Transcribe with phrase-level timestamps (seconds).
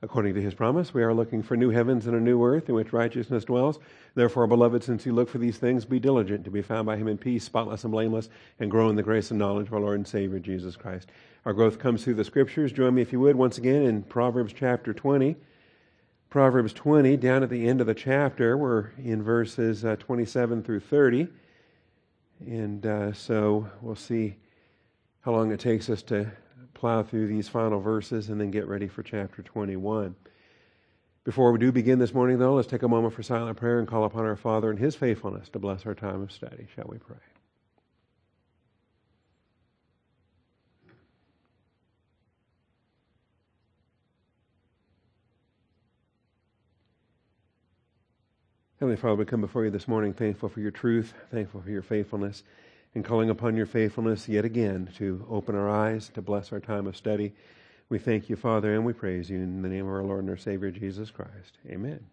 [0.00, 2.76] According to his promise, we are looking for new heavens and a new earth in
[2.76, 3.80] which righteousness dwells.
[4.14, 7.08] Therefore, beloved, since you look for these things, be diligent to be found by him
[7.08, 8.28] in peace, spotless and blameless,
[8.60, 11.08] and grow in the grace and knowledge of our Lord and Savior Jesus Christ.
[11.44, 12.70] Our growth comes through the scriptures.
[12.70, 15.34] Join me, if you would, once again in Proverbs chapter 20.
[16.30, 20.80] Proverbs 20, down at the end of the chapter, we're in verses uh, 27 through
[20.80, 21.26] 30.
[22.46, 24.36] And uh, so we'll see
[25.22, 26.30] how long it takes us to
[26.78, 30.14] plow through these final verses and then get ready for chapter 21.
[31.24, 33.88] Before we do begin this morning, though, let's take a moment for silent prayer and
[33.88, 36.68] call upon our Father and His faithfulness to bless our time of study.
[36.74, 37.16] Shall we pray?
[48.78, 51.82] Heavenly Father, we come before you this morning thankful for your truth, thankful for your
[51.82, 52.44] faithfulness
[52.98, 56.88] and calling upon your faithfulness yet again to open our eyes, to bless our time
[56.88, 57.32] of study.
[57.88, 60.30] We thank you, Father, and we praise you in the name of our Lord and
[60.30, 61.58] our Savior, Jesus Christ.
[61.68, 62.04] Amen.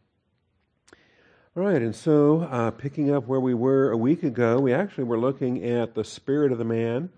[1.57, 5.05] All right, and so uh, picking up where we were a week ago, we actually
[5.05, 7.09] were looking at the spirit of the man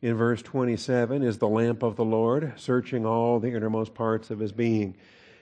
[0.00, 4.38] in verse 27 is the lamp of the Lord, searching all the innermost parts of
[4.38, 4.96] his being.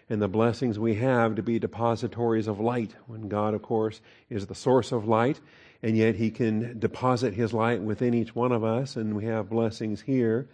[0.08, 4.46] And the blessings we have to be depositories of light, when God, of course, is
[4.46, 5.40] the source of light
[5.86, 9.48] and yet He can deposit His light within each one of us, and we have
[9.48, 10.48] blessings here.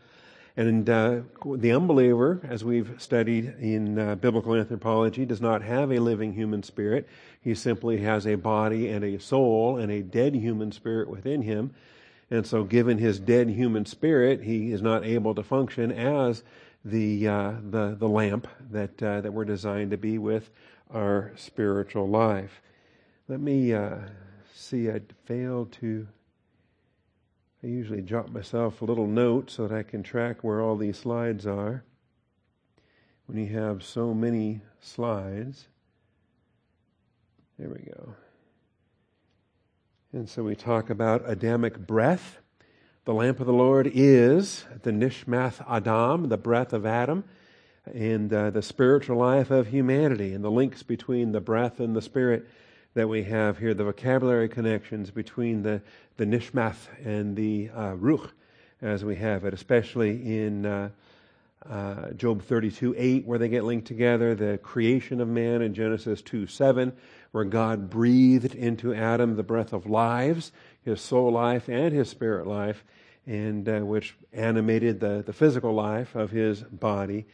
[0.59, 1.21] And uh,
[1.57, 6.63] the unbeliever, as we've studied in uh, biblical anthropology, does not have a living human
[6.63, 7.09] spirit.
[7.41, 11.75] He simply has a body and a soul and a dead human spirit within him.
[12.31, 16.43] And so, given his dead human spirit, he is not able to function as
[16.85, 20.51] the uh, the the lamp that uh, that we're designed to be with
[20.91, 22.61] our spiritual life.
[23.29, 23.97] Let me uh,
[24.63, 26.07] see I failed to.
[27.63, 30.99] I usually jot myself a little note so that I can track where all these
[30.99, 31.85] slides are.
[33.27, 35.69] When you have so many slides,
[37.59, 38.15] there we go.
[40.13, 42.39] And so we talk about Adamic breath.
[43.05, 47.25] The lamp of the Lord is the Nishmath Adam, the breath of Adam,
[47.87, 52.03] and uh, the spiritual life of humanity, and the links between the breath and the
[52.03, 52.47] spirit
[52.95, 55.81] that we have here, the vocabulary connections between the,
[56.17, 58.31] the nishmath and the uh, ruach,
[58.83, 60.91] as we have it, especially in uh,
[61.69, 66.21] uh, Job 32 8, where they get linked together, the creation of man in Genesis
[66.23, 66.93] 2 7,
[67.31, 70.53] where God breathed into Adam the breath of lives,
[70.83, 72.85] his soul life and his spirit life,
[73.27, 77.27] and uh, which animated the, the physical life of his body.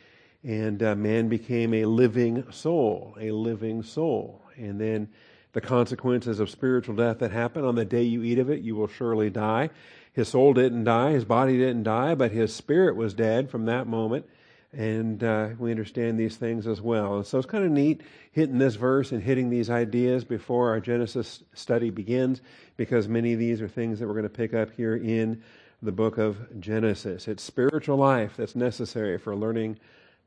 [0.44, 4.42] And uh, man became a living soul, a living soul.
[4.56, 5.08] And then
[5.52, 7.64] the consequences of spiritual death that happen.
[7.64, 9.70] On the day you eat of it, you will surely die.
[10.12, 13.86] His soul didn't die, his body didn't die, but his spirit was dead from that
[13.86, 14.26] moment.
[14.72, 17.16] And uh, we understand these things as well.
[17.16, 20.80] And so it's kind of neat hitting this verse and hitting these ideas before our
[20.80, 22.42] Genesis study begins,
[22.76, 25.42] because many of these are things that we're going to pick up here in
[25.80, 27.28] the book of Genesis.
[27.28, 29.78] It's spiritual life that's necessary for learning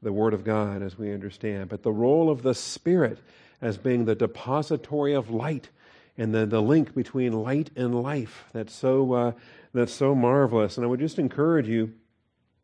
[0.01, 1.69] the Word of God as we understand.
[1.69, 3.19] But the role of the Spirit
[3.61, 5.69] as being the depository of light
[6.17, 8.45] and the, the link between light and life.
[8.53, 9.31] That's so, uh,
[9.73, 10.77] that's so marvelous.
[10.77, 11.93] And I would just encourage you,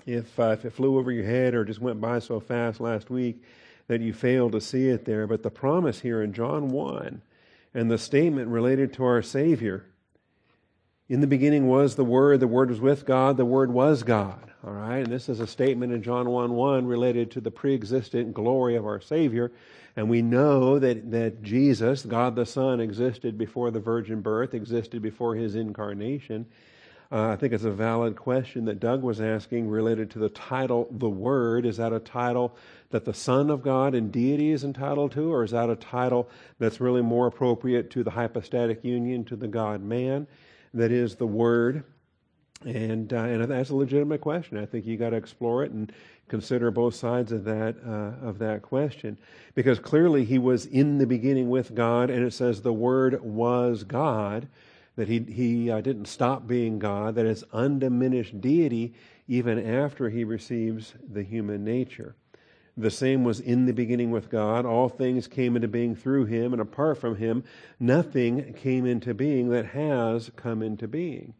[0.05, 3.09] if, uh, if it flew over your head or just went by so fast last
[3.09, 3.43] week,
[3.87, 5.27] that you failed to see it there.
[5.27, 7.21] But the promise here in John 1
[7.73, 9.85] and the statement related to our Savior
[11.09, 14.51] in the beginning was the Word, the Word was with God, the Word was God.
[14.65, 17.73] All right, and this is a statement in John 1 1 related to the pre
[17.73, 19.51] existent glory of our Savior.
[19.97, 25.01] And we know that, that Jesus, God the Son, existed before the virgin birth, existed
[25.01, 26.45] before his incarnation.
[27.11, 30.87] Uh, I think it's a valid question that Doug was asking related to the title,
[30.91, 31.65] the Word.
[31.65, 32.55] Is that a title
[32.91, 36.29] that the Son of God and deity is entitled to, or is that a title
[36.59, 40.27] that's really more appropriate to the hypostatic union, to the God man,
[40.75, 41.83] that is the Word?
[42.65, 44.57] And, uh, and that's a legitimate question.
[44.57, 45.91] I think you got to explore it and
[46.27, 49.17] consider both sides of that uh, of that question,
[49.53, 53.83] because clearly he was in the beginning with God, and it says the Word was
[53.83, 54.47] God,
[54.95, 58.95] that he he uh, didn't stop being God, that it's undiminished deity
[59.27, 62.15] even after he receives the human nature.
[62.75, 64.65] The same was in the beginning with God.
[64.65, 67.43] All things came into being through him, and apart from him,
[67.79, 71.35] nothing came into being that has come into being.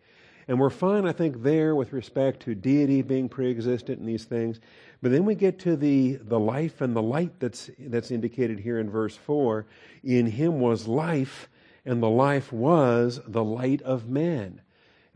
[0.48, 4.62] And we're fine, I think, there with respect to deity being pre-existent and these things.
[5.02, 8.80] But then we get to the, the life and the light that's, that's indicated here
[8.80, 9.66] in verse 4.
[10.04, 11.50] In him was life,
[11.86, 14.62] and the life was the light of men.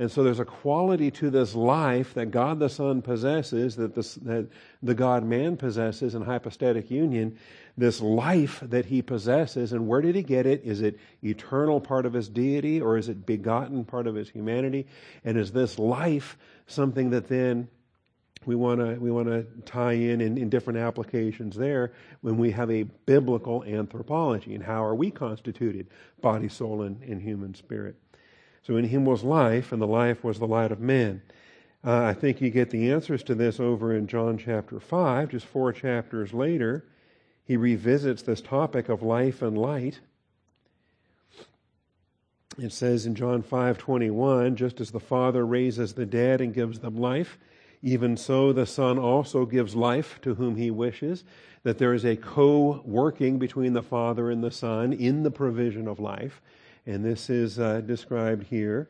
[0.01, 4.15] And so there's a quality to this life that God the Son possesses, that, this,
[4.15, 4.47] that
[4.81, 7.37] the God man possesses in hypostatic union.
[7.81, 10.61] This life that he possesses, and where did he get it?
[10.63, 14.87] Is it eternal part of his deity, or is it begotten part of his humanity?
[15.25, 16.37] And is this life
[16.67, 17.67] something that then
[18.45, 21.91] we want to we want to tie in, in, in different applications there
[22.21, 25.87] when we have a biblical anthropology and how are we constituted
[26.21, 27.95] body soul and, and human spirit
[28.63, 31.21] so in him was life, and the life was the light of men.
[31.83, 35.47] Uh, I think you get the answers to this over in John chapter 5, just
[35.47, 36.85] four chapters later.
[37.43, 39.99] He revisits this topic of life and light.
[42.57, 46.97] It says in John 5:21, just as the Father raises the dead and gives them
[46.97, 47.37] life,
[47.81, 51.23] even so the Son also gives life to whom he wishes,
[51.63, 55.99] that there is a co-working between the Father and the Son in the provision of
[55.99, 56.41] life.
[56.85, 58.89] And this is uh, described here.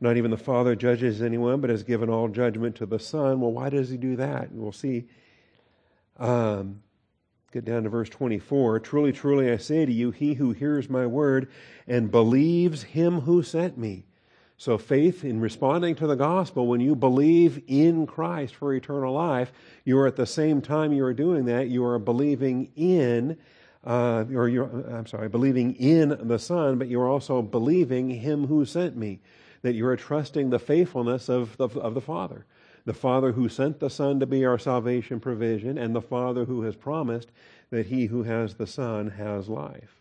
[0.00, 3.40] Not even the Father judges anyone, but has given all judgment to the Son.
[3.40, 4.52] Well, why does he do that?
[4.52, 5.06] We'll see.
[6.18, 6.82] Um,
[7.52, 8.80] get down to verse 24.
[8.80, 11.48] Truly, truly, I say to you, he who hears my word
[11.86, 14.04] and believes him who sent me.
[14.56, 19.52] So, faith in responding to the gospel, when you believe in Christ for eternal life,
[19.84, 23.38] you are at the same time you are doing that, you are believing in
[23.84, 28.64] uh, or you're, I'm sorry, believing in the Son, but you're also believing Him who
[28.64, 29.20] sent me.
[29.62, 32.46] That you are trusting the faithfulness of the, of the Father.
[32.88, 36.62] The Father who sent the Son to be our salvation provision, and the Father who
[36.62, 37.30] has promised
[37.68, 40.00] that he who has the Son has life.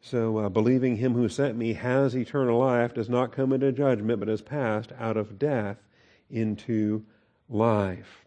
[0.00, 4.20] So, uh, believing Him who sent me has eternal life, does not come into judgment,
[4.20, 5.78] but has passed out of death
[6.30, 7.04] into
[7.48, 8.24] life.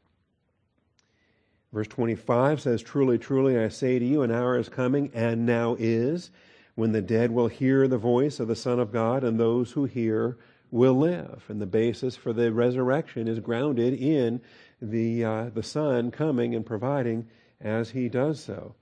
[1.72, 5.78] Verse 25 says, Truly, truly, I say to you, an hour is coming, and now
[5.80, 6.32] is,
[6.76, 9.86] when the dead will hear the voice of the Son of God, and those who
[9.86, 10.38] hear
[10.72, 11.44] will live.
[11.48, 14.42] And the basis for the resurrection is grounded in
[14.82, 17.28] the, uh, the Son coming and providing
[17.62, 18.76] as he does so.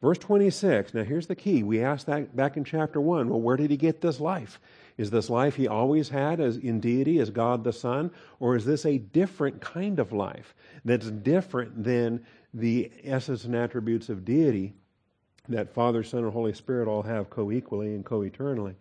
[0.00, 1.62] Verse 26, now here's the key.
[1.62, 3.28] We asked that back in chapter 1.
[3.28, 4.58] Well, where did he get this life?
[4.96, 8.10] Is this life he always had as in deity, as God the Son?
[8.38, 10.54] Or is this a different kind of life
[10.84, 14.72] that's different than the essence and attributes of deity
[15.48, 18.76] that Father, Son, and Holy Spirit all have co equally and co eternally?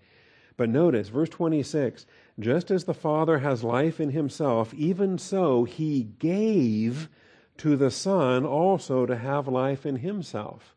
[0.59, 2.05] But notice, verse 26
[2.37, 7.07] just as the Father has life in himself, even so he gave
[7.59, 10.75] to the Son also to have life in himself.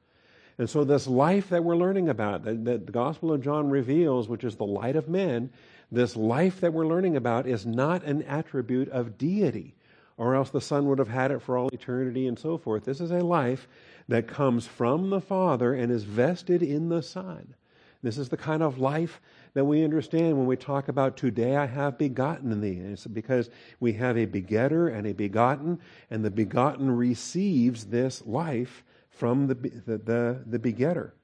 [0.56, 4.29] And so, this life that we're learning about, that, that, the Gospel of John reveals,
[4.29, 5.50] which is the light of men,
[5.90, 9.75] this life that we're learning about is not an attribute of deity,
[10.17, 12.84] or else the Son would have had it for all eternity and so forth.
[12.84, 13.67] This is a life
[14.06, 17.56] that comes from the Father and is vested in the Son.
[18.03, 19.21] This is the kind of life
[19.55, 22.79] that we understand when we talk about today I have begotten thee.
[22.79, 25.79] And it's because we have a begetter and a begotten,
[26.11, 31.15] and the begotten receives this life from the, the, the, the begetter.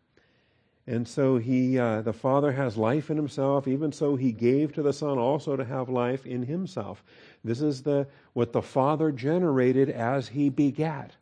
[0.86, 3.68] And so he, uh, the Father has life in himself.
[3.68, 7.04] Even so, he gave to the Son also to have life in himself.
[7.44, 11.12] This is the what the Father generated as he begat,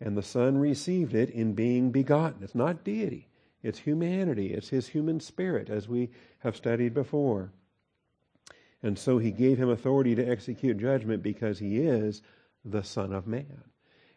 [0.00, 2.42] and the Son received it in being begotten.
[2.42, 3.26] It's not deity;
[3.62, 4.54] it's humanity.
[4.54, 6.10] It's his human spirit, as we
[6.40, 7.52] have studied before.
[8.82, 12.22] And so he gave him authority to execute judgment because he is
[12.64, 13.62] the Son of Man.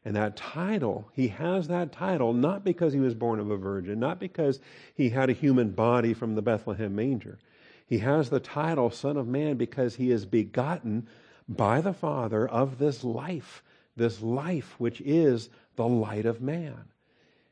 [0.05, 3.99] And that title, he has that title not because he was born of a virgin,
[3.99, 4.59] not because
[4.95, 7.39] he had a human body from the Bethlehem manger.
[7.85, 11.07] He has the title Son of Man because he is begotten
[11.47, 13.63] by the Father of this life,
[13.95, 16.85] this life which is the light of man.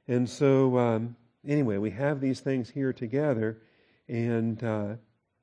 [0.08, 1.16] And so, um,
[1.48, 3.62] anyway, we have these things here together,
[4.08, 4.96] and uh,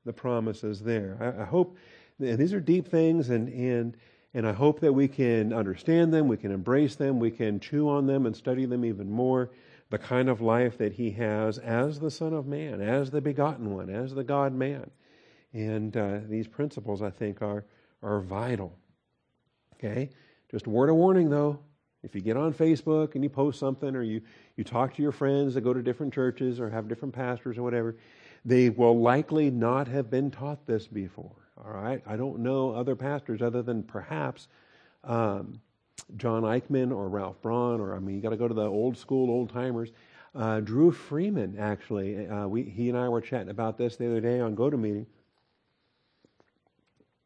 [0.05, 1.17] the promise is there.
[1.21, 1.77] I, I hope
[2.19, 3.97] these are deep things, and and
[4.35, 7.89] and I hope that we can understand them, we can embrace them, we can chew
[7.89, 9.51] on them and study them even more.
[9.91, 13.75] The kind of life that he has as the Son of Man, as the begotten
[13.75, 14.91] one, as the God man.
[15.55, 17.65] And uh, these principles, I think, are,
[18.03, 18.79] are vital.
[19.75, 20.11] Okay?
[20.51, 21.59] Just a word of warning, though.
[22.03, 24.21] If you get on Facebook and you post something or you,
[24.57, 27.63] you talk to your friends that go to different churches or have different pastors or
[27.63, 27.97] whatever,
[28.45, 31.33] they will likely not have been taught this before.
[31.65, 34.47] All right, I don't know other pastors other than perhaps
[35.03, 35.61] um,
[36.17, 38.97] John Eichmann or Ralph Braun, or I mean, you got to go to the old
[38.97, 39.91] school old timers.
[40.35, 44.21] Uh, Drew Freeman, actually, uh, we, he and I were chatting about this the other
[44.21, 45.07] day on GoToMeeting.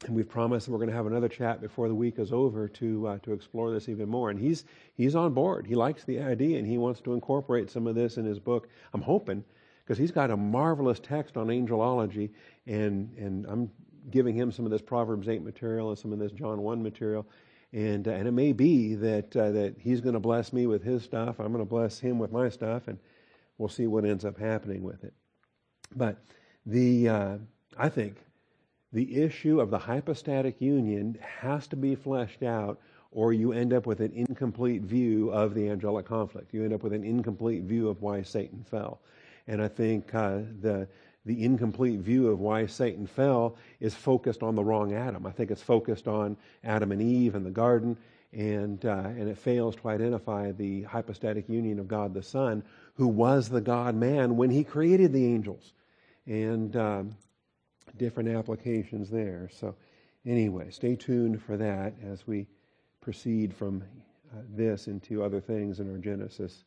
[0.05, 2.67] And we've promised that we're going to have another chat before the week is over
[2.69, 4.31] to uh, to explore this even more.
[4.31, 5.67] And he's he's on board.
[5.67, 8.69] He likes the idea, and he wants to incorporate some of this in his book.
[8.95, 9.45] I'm hoping
[9.85, 12.31] because he's got a marvelous text on angelology,
[12.67, 13.71] and and I'm
[14.11, 17.27] giving him some of this Proverbs 8 material and some of this John 1 material.
[17.73, 20.83] And, uh, and it may be that, uh, that he's going to bless me with
[20.83, 21.39] his stuff.
[21.39, 22.89] I'm going to bless him with my stuff.
[22.89, 22.99] And
[23.59, 25.15] we'll see what ends up happening with it.
[25.95, 26.19] But
[26.67, 27.37] the, uh,
[27.79, 28.17] I think
[28.93, 32.79] the issue of the hypostatic union has to be fleshed out
[33.11, 36.53] or you end up with an incomplete view of the angelic conflict.
[36.53, 39.01] You end up with an incomplete view of why Satan fell.
[39.47, 40.89] And I think uh, the
[41.25, 45.25] the incomplete view of why Satan fell is focused on the wrong Adam.
[45.25, 47.97] I think it's focused on Adam and Eve in the garden,
[48.33, 53.07] and uh, and it fails to identify the hypostatic union of God the Son, who
[53.07, 55.73] was the God Man when He created the angels,
[56.27, 57.17] and um,
[57.97, 59.49] different applications there.
[59.53, 59.75] So,
[60.27, 62.47] anyway, stay tuned for that as we
[63.01, 63.83] proceed from
[64.33, 66.65] uh, this into other things in our Genesis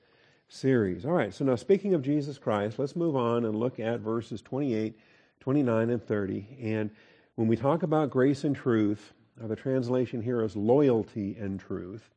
[0.47, 1.05] series.
[1.05, 4.41] All right, so now speaking of Jesus Christ, let's move on and look at verses
[4.41, 4.97] 28,
[5.39, 6.57] 29, and 30.
[6.61, 6.91] And
[7.35, 12.09] when we talk about grace and truth, uh, the translation here is loyalty and truth.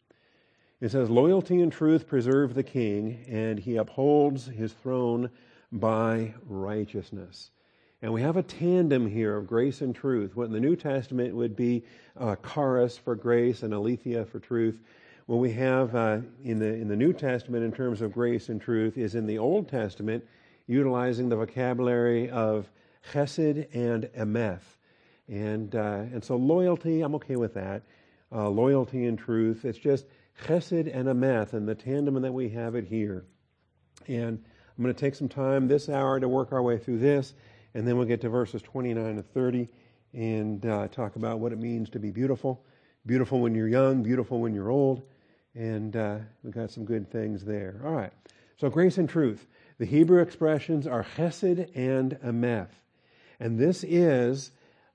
[0.81, 5.31] It says, Loyalty and truth preserve the king, and he upholds his throne
[5.73, 7.51] by righteousness.
[8.01, 10.37] And we have a tandem here of grace and truth.
[10.37, 11.85] What in the New Testament would be
[12.17, 14.79] uh, for grace and aletheia for truth.
[15.27, 18.61] What we have uh, in, the, in the New Testament in terms of grace and
[18.61, 20.25] truth is in the Old Testament
[20.69, 22.71] utilizing the vocabulary of
[23.13, 24.63] chesed and emeth.
[25.27, 27.83] And, uh, and so loyalty, I'm okay with that.
[28.31, 30.07] Uh, loyalty and truth, it's just
[30.45, 33.25] chesed and emeth and the tandem that we have it here.
[34.07, 34.45] And
[34.77, 37.35] I'm going to take some time this hour to work our way through this
[37.75, 39.69] and then we'll get to verses 29 to 30
[40.13, 42.65] and uh, talk about what it means to be beautiful.
[43.07, 45.03] Beautiful when you're young, beautiful when you're old.
[45.55, 47.81] And uh, we've got some good things there.
[47.85, 48.13] All right.
[48.59, 49.47] So, grace and truth.
[49.79, 52.71] The Hebrew expressions are chesed and emeth.
[53.39, 54.51] And this is,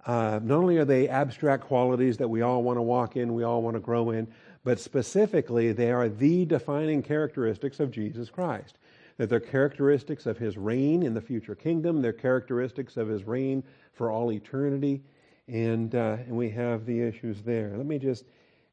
[0.05, 3.43] uh, not only are they abstract qualities that we all want to walk in, we
[3.43, 4.27] all want to grow in,
[4.65, 8.77] but specifically, they are the defining characteristics of Jesus Christ
[9.17, 13.63] that they're characteristics of his reign in the future kingdom, they're characteristics of his reign
[13.93, 15.03] for all eternity,
[15.47, 17.73] and, uh, and we have the issues there.
[17.75, 18.25] Let me just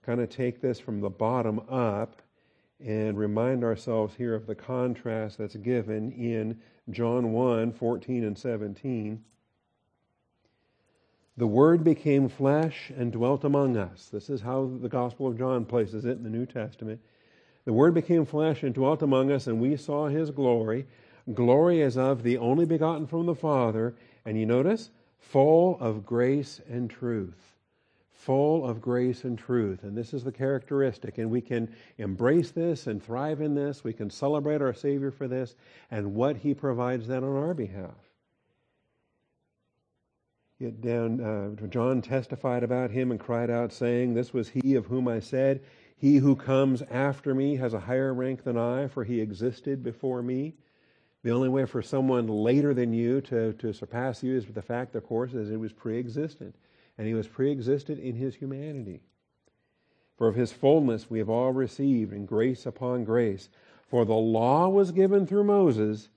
[0.03, 2.23] kind of take this from the bottom up
[2.85, 6.59] and remind ourselves here of the contrast that's given in
[6.91, 9.23] John 1 14 and 17.
[11.37, 14.09] The Word became flesh and dwelt among us.
[14.13, 17.01] This is how the Gospel of John places it in the New Testament.
[17.65, 20.87] The Word became flesh and dwelt among us, and we saw His glory.
[21.35, 23.95] Glory as of the only begotten from the Father.
[24.25, 27.55] And you notice, full of grace and truth.
[28.13, 29.83] Full of grace and truth.
[29.83, 31.19] And this is the characteristic.
[31.19, 33.85] And we can embrace this and thrive in this.
[33.85, 35.55] We can celebrate our Savior for this
[35.91, 38.11] and what He provides then on our behalf.
[40.61, 44.85] Yet down, uh, John testified about him and cried out, saying, This was he of
[44.85, 45.63] whom I said,
[46.01, 50.23] he who comes after me has a higher rank than I, for he existed before
[50.23, 50.55] me.
[51.23, 54.97] The only way for someone later than you to, to surpass you is the fact,
[54.97, 56.55] of course, is it was pre-existent.
[56.97, 59.03] And he was pre-existent in his humanity.
[60.17, 63.51] For of his fullness we have all received, and grace upon grace.
[63.87, 66.09] For the law was given through Moses,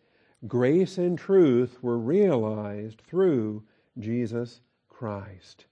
[0.47, 3.63] grace and truth were realized through
[3.99, 5.65] Jesus Christ.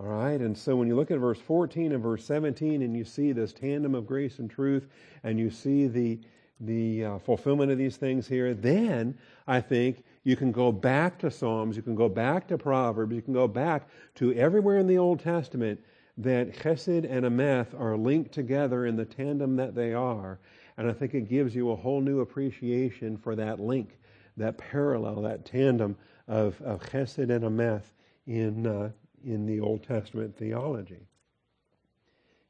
[0.00, 3.04] All right, and so when you look at verse 14 and verse 17 and you
[3.04, 4.88] see this tandem of grace and truth
[5.24, 6.18] and you see the,
[6.58, 11.30] the uh, fulfillment of these things here, then I think you can go back to
[11.30, 14.96] Psalms, you can go back to Proverbs, you can go back to everywhere in the
[14.96, 15.78] Old Testament
[16.16, 20.38] that Chesed and Ameth are linked together in the tandem that they are.
[20.78, 23.98] And I think it gives you a whole new appreciation for that link,
[24.38, 25.94] that parallel, that tandem
[26.26, 27.92] of, of Chesed and Ameth
[28.26, 28.90] in, uh,
[29.24, 31.06] in the Old Testament theology.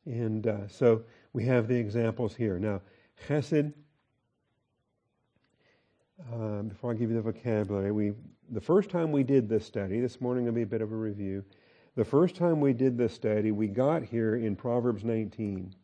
[0.06, 2.58] And uh, so we have the examples here.
[2.58, 2.80] Now,
[3.28, 3.72] chesed,
[6.32, 8.12] uh, before I give you the vocabulary, we,
[8.50, 10.96] the first time we did this study, this morning will be a bit of a
[10.96, 11.44] review.
[11.96, 15.74] The first time we did this study, we got here in Proverbs 19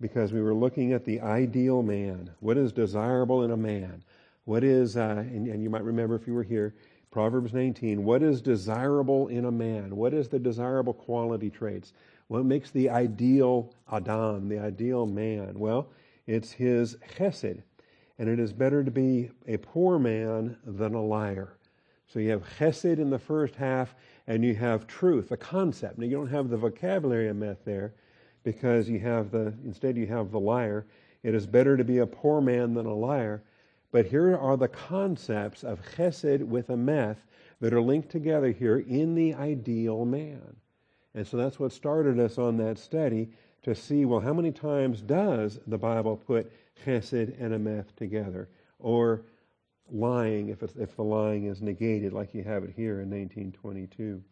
[0.00, 2.30] because we were looking at the ideal man.
[2.40, 4.02] What is desirable in a man?
[4.44, 6.74] What is, uh, and, and you might remember if you were here,
[7.10, 9.96] Proverbs 19, what is desirable in a man?
[9.96, 11.92] What is the desirable quality traits?
[12.28, 15.58] What makes the ideal Adam, the ideal man?
[15.58, 15.88] Well,
[16.26, 17.62] it's his chesed.
[18.18, 21.56] And it is better to be a poor man than a liar.
[22.08, 23.94] So you have chesed in the first half,
[24.26, 25.98] and you have truth, the concept.
[25.98, 27.94] Now you don't have the vocabulary emeth there,
[28.44, 30.86] because you have the instead you have the liar.
[31.22, 33.42] It is better to be a poor man than a liar.
[33.90, 37.16] But here are the concepts of chesed with emeth
[37.60, 40.56] that are linked together here in the ideal man.
[41.14, 43.30] And so that's what started us on that study
[43.62, 46.52] to see, well, how many times does the Bible put
[46.84, 48.48] chesed and emeth together?
[48.78, 49.22] Or
[49.90, 54.22] lying, if, if the lying is negated, like you have it here in 1922.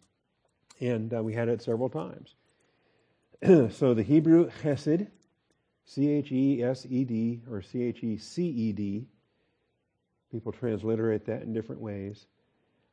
[0.81, 2.35] And uh, we had it several times.
[3.75, 5.09] so the Hebrew chesed,
[5.85, 9.07] C H E S E D, or C H E C E D,
[10.37, 12.27] people transliterate that in different ways.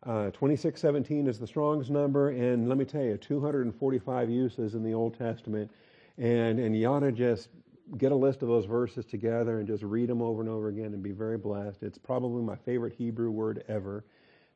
[0.04, 4.94] Uh, 2617 is the Strong's number, and let me tell you, 245 uses in the
[4.94, 5.70] Old Testament.
[6.18, 7.50] And, and you ought to just
[7.98, 10.94] get a list of those verses together and just read them over and over again
[10.94, 11.84] and be very blessed.
[11.84, 14.06] It's probably my favorite Hebrew word ever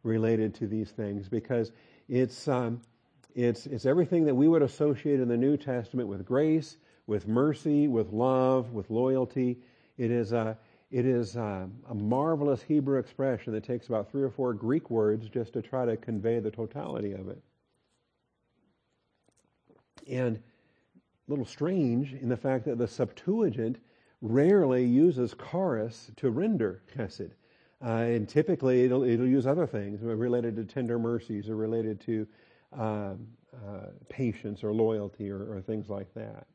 [0.04, 1.74] related to these things because
[2.08, 2.80] it's, um,
[3.36, 7.90] it's, it's everything that we would associate in the New Testament with grace, with mercy,
[7.90, 9.60] with love, with loyalty.
[9.98, 10.58] It is, a,
[10.90, 15.54] it is a, marvelous Hebrew expression that takes about three or four Greek words just
[15.54, 17.42] to try to convey the totality of it.
[20.10, 20.42] And a
[21.32, 23.78] little strange in the fact that the Septuagint
[24.22, 27.32] rarely uses charis to render chesed.
[27.84, 32.28] Uh, and typically it'll, it'll use other things related to tender mercies or related to
[32.74, 36.48] um, uh, patience or loyalty or, or, things like that.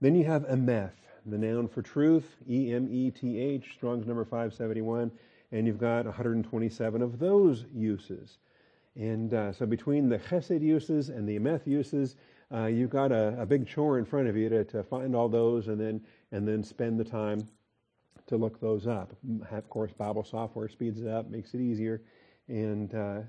[0.00, 0.92] Then you have emeth,
[1.26, 5.10] the noun for truth, E M E T H, Strong's number 571,
[5.52, 8.38] and you've got 127 of those uses.
[8.96, 12.16] And uh, so between the chesed uses and the emeth uses,
[12.52, 15.28] uh, you've got a, a, big chore in front of you to, to, find all
[15.28, 16.00] those and then
[16.32, 17.46] and then spend the time
[18.26, 19.12] to look those up.
[19.50, 22.02] Of course, Bible software speeds it up, makes it easier,
[22.48, 23.20] and uh,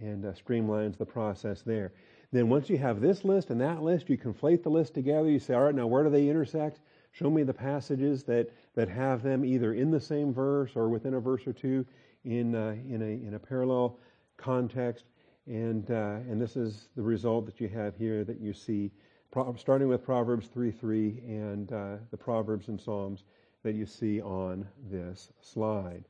[0.00, 1.92] and uh, streamlines the process there.
[2.32, 5.28] Then once you have this list and that list, you conflate the list together.
[5.28, 6.80] You say, all right, now where do they intersect?
[7.12, 11.14] Show me the passages that, that have them either in the same verse or within
[11.14, 11.84] a verse or two
[12.24, 13.98] in, uh, in, a, in a parallel
[14.36, 15.04] context.
[15.46, 18.92] And, uh, and this is the result that you have here that you see,
[19.56, 23.24] starting with Proverbs 3 3 and uh, the Proverbs and Psalms
[23.62, 26.04] that you see on this slide.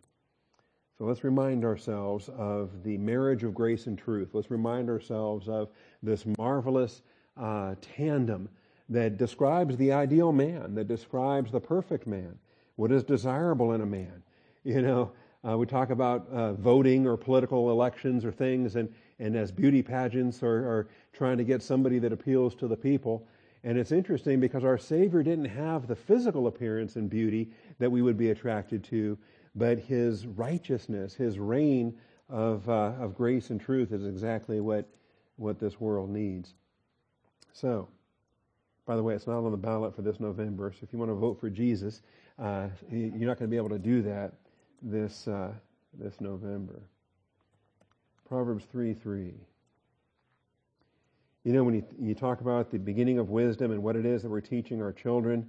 [0.98, 4.30] So let's remind ourselves of the marriage of grace and truth.
[4.34, 5.70] Let's remind ourselves of
[6.02, 7.00] this marvelous
[7.38, 8.50] uh, tandem
[8.90, 12.38] that describes the ideal man, that describes the perfect man,
[12.76, 14.22] what is desirable in a man.
[14.64, 15.12] You know,
[15.48, 19.80] uh, we talk about uh, voting or political elections or things, and, and as beauty
[19.80, 23.26] pageants are, are trying to get somebody that appeals to the people.
[23.62, 28.02] And it's interesting because our Savior didn't have the physical appearance and beauty that we
[28.02, 29.16] would be attracted to,
[29.54, 31.96] but his righteousness, his reign
[32.28, 34.88] of, uh, of grace and truth is exactly what,
[35.36, 36.54] what this world needs.
[37.52, 37.88] So,
[38.90, 41.12] by the way, it's not on the ballot for this November, so if you want
[41.12, 42.02] to vote for Jesus,
[42.40, 44.32] uh, you're not going to be able to do that
[44.82, 45.52] this, uh,
[45.96, 46.82] this November.
[48.28, 49.32] Proverbs 3 3.
[51.44, 54.22] You know, when you, you talk about the beginning of wisdom and what it is
[54.22, 55.48] that we're teaching our children,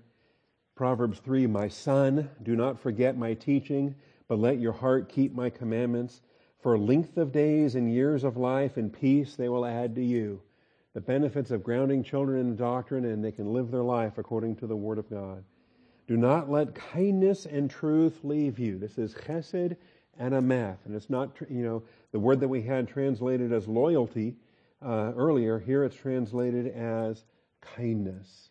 [0.75, 3.95] Proverbs 3 My son, do not forget my teaching,
[4.27, 6.21] but let your heart keep my commandments.
[6.60, 10.43] For length of days and years of life and peace they will add to you.
[10.93, 14.67] The benefits of grounding children in doctrine, and they can live their life according to
[14.67, 15.43] the Word of God.
[16.08, 18.77] Do not let kindness and truth leave you.
[18.77, 19.77] This is chesed
[20.19, 20.77] and emeth.
[20.86, 24.36] And it's not, you know, the word that we had translated as loyalty
[24.82, 25.60] uh, earlier.
[25.60, 27.23] Here it's translated as
[27.62, 28.49] kindness.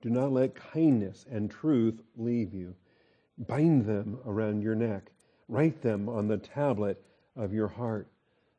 [0.00, 2.74] Do not let kindness and truth leave you.
[3.46, 5.10] Bind them around your neck.
[5.48, 7.02] Write them on the tablet
[7.36, 8.08] of your heart.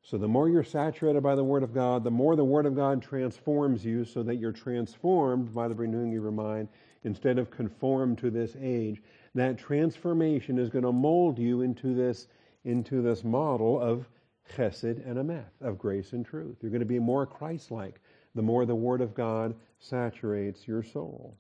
[0.02, 2.76] So the more you're saturated by the Word of God, the more the Word of
[2.76, 6.70] God transforms you so that you're transformed by the renewing of your mind
[7.04, 9.02] instead of conformed to this age.
[9.36, 12.28] That transformation is going to mold you into this,
[12.64, 14.08] into this model of
[14.56, 16.58] chesed and emeth, of grace and truth.
[16.62, 18.00] You're going to be more Christ-like
[18.36, 21.38] the more the Word of God saturates your soul.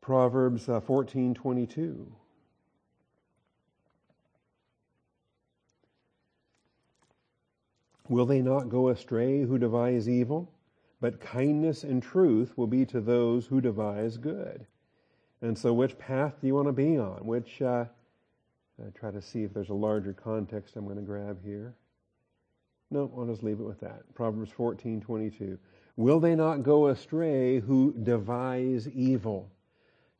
[0.00, 2.06] Proverbs uh, 14:22
[8.08, 10.52] Will they not go astray who devise evil?
[11.00, 14.66] But kindness and truth will be to those who devise good.
[15.42, 17.26] And so, which path do you want to be on?
[17.26, 17.84] Which, uh,
[18.84, 21.74] I try to see if there's a larger context I'm going to grab here.
[22.90, 24.14] No, I'll just leave it with that.
[24.14, 25.58] Proverbs 14:22.
[25.96, 29.50] Will they not go astray who devise evil?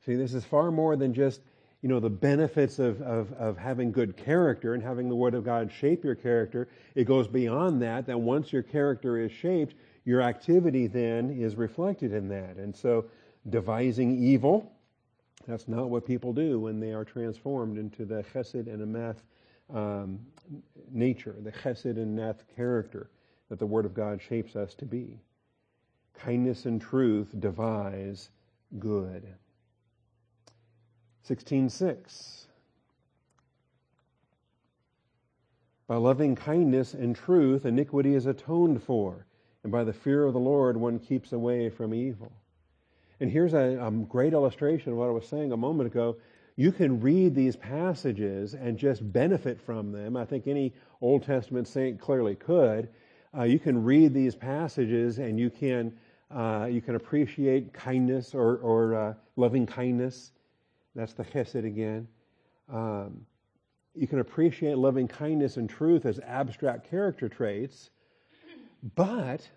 [0.05, 1.42] See, this is far more than just,
[1.87, 5.44] you know, the benefits of, of, of having good character and having the Word of
[5.44, 6.66] God shape your character.
[6.96, 12.12] It goes beyond that, that once your character is shaped, your activity then is reflected
[12.12, 12.57] in that.
[12.57, 13.05] And so,
[13.51, 14.72] devising evil,
[15.46, 19.18] that's not what people do when they are transformed into the chesed and emeth
[19.72, 20.18] um,
[20.90, 23.11] nature, the chesed and neth character
[23.49, 25.20] that the Word of God shapes us to be.
[26.14, 28.31] Kindness and truth devise
[28.81, 29.37] good.
[31.28, 32.46] 16.6
[35.88, 39.26] By loving kindness and truth, iniquity is atoned for,
[39.62, 42.32] and by the fear of the Lord, one keeps away from evil.
[43.20, 46.16] And here's a, a, great illustration of what I was saying a moment ago.
[46.54, 50.16] You can read these passages and just benefit from them.
[50.16, 52.88] I think any Old Testament saint clearly could.
[53.36, 55.92] Uh, you can read these passages and you can
[56.30, 60.32] uh, you can appreciate kindness or, or uh, loving kindness.
[60.96, 62.09] That's the chesed again.
[62.72, 63.26] Um,
[63.94, 67.90] you can appreciate loving kindness and truth as abstract character traits,
[68.94, 69.48] but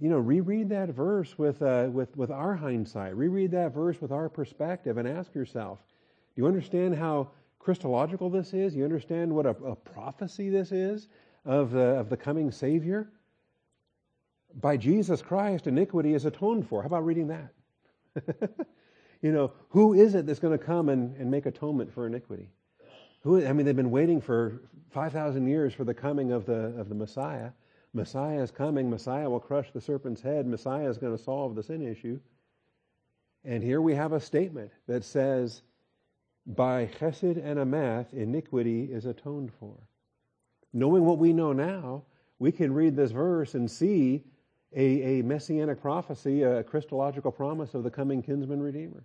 [0.00, 3.14] you know, reread that verse with, uh, with, with our hindsight.
[3.14, 5.78] Reread that verse with our perspective and ask yourself,
[6.34, 7.28] do you understand how
[7.58, 8.74] Christological this is?
[8.74, 11.08] You understand what a, a prophecy this is
[11.44, 13.10] of the, of the coming Savior?
[14.54, 16.80] By Jesus Christ, iniquity is atoned for.
[16.80, 17.52] How about reading that?
[19.22, 22.48] you know, who is it that's going to come and, and make atonement for iniquity?
[23.22, 26.88] Who, I mean, they've been waiting for 5,000 years for the coming of the, of
[26.88, 27.50] the Messiah.
[27.92, 28.88] Messiah is coming.
[28.88, 30.46] Messiah will crush the serpent's head.
[30.46, 32.18] Messiah is going to solve the sin issue.
[33.44, 35.62] And here we have a statement that says,
[36.46, 39.74] by chesed and amath, iniquity is atoned for.
[40.72, 42.04] Knowing what we know now,
[42.38, 44.24] we can read this verse and see
[44.74, 49.04] a, a messianic prophecy, a Christological promise of the coming kinsman redeemer.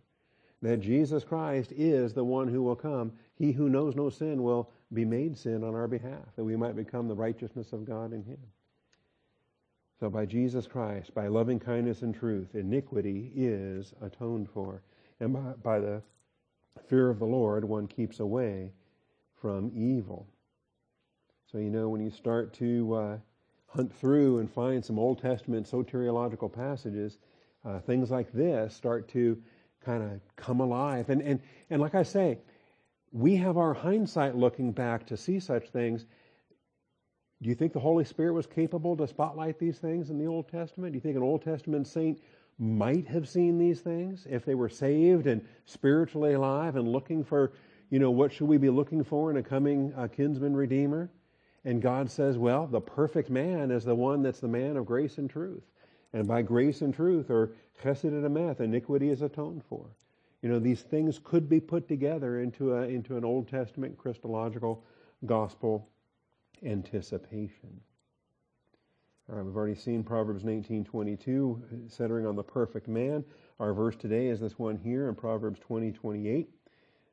[0.61, 3.11] That Jesus Christ is the one who will come.
[3.35, 6.75] He who knows no sin will be made sin on our behalf, that we might
[6.75, 8.37] become the righteousness of God in him.
[9.99, 14.81] So by Jesus Christ, by loving kindness and truth, iniquity is atoned for.
[15.19, 16.01] And by, by the
[16.87, 18.71] fear of the Lord, one keeps away
[19.41, 20.27] from evil.
[21.51, 23.17] So, you know, when you start to uh,
[23.67, 27.17] hunt through and find some Old Testament soteriological passages,
[27.65, 29.41] uh, things like this start to
[29.83, 31.09] kind of come alive.
[31.09, 32.39] And, and, and like I say,
[33.11, 36.05] we have our hindsight looking back to see such things.
[37.41, 40.49] Do you think the Holy Spirit was capable to spotlight these things in the Old
[40.49, 40.93] Testament?
[40.93, 42.19] Do you think an Old Testament saint
[42.57, 47.51] might have seen these things if they were saved and spiritually alive and looking for,
[47.89, 51.09] you know, what should we be looking for in a coming uh, kinsman redeemer?
[51.65, 55.17] And God says, well, the perfect man is the one that's the man of grace
[55.17, 55.63] and truth.
[56.13, 57.51] And by grace and truth, or
[57.83, 59.87] chesed and emet, iniquity is atoned for.
[60.41, 64.83] You know, these things could be put together into, a, into an Old Testament Christological
[65.25, 65.89] gospel
[66.63, 67.81] anticipation.
[69.27, 73.25] All right, we've already seen Proverbs 19:22 centering on the perfect man.
[73.59, 76.45] Our verse today is this one here in Proverbs 20:28.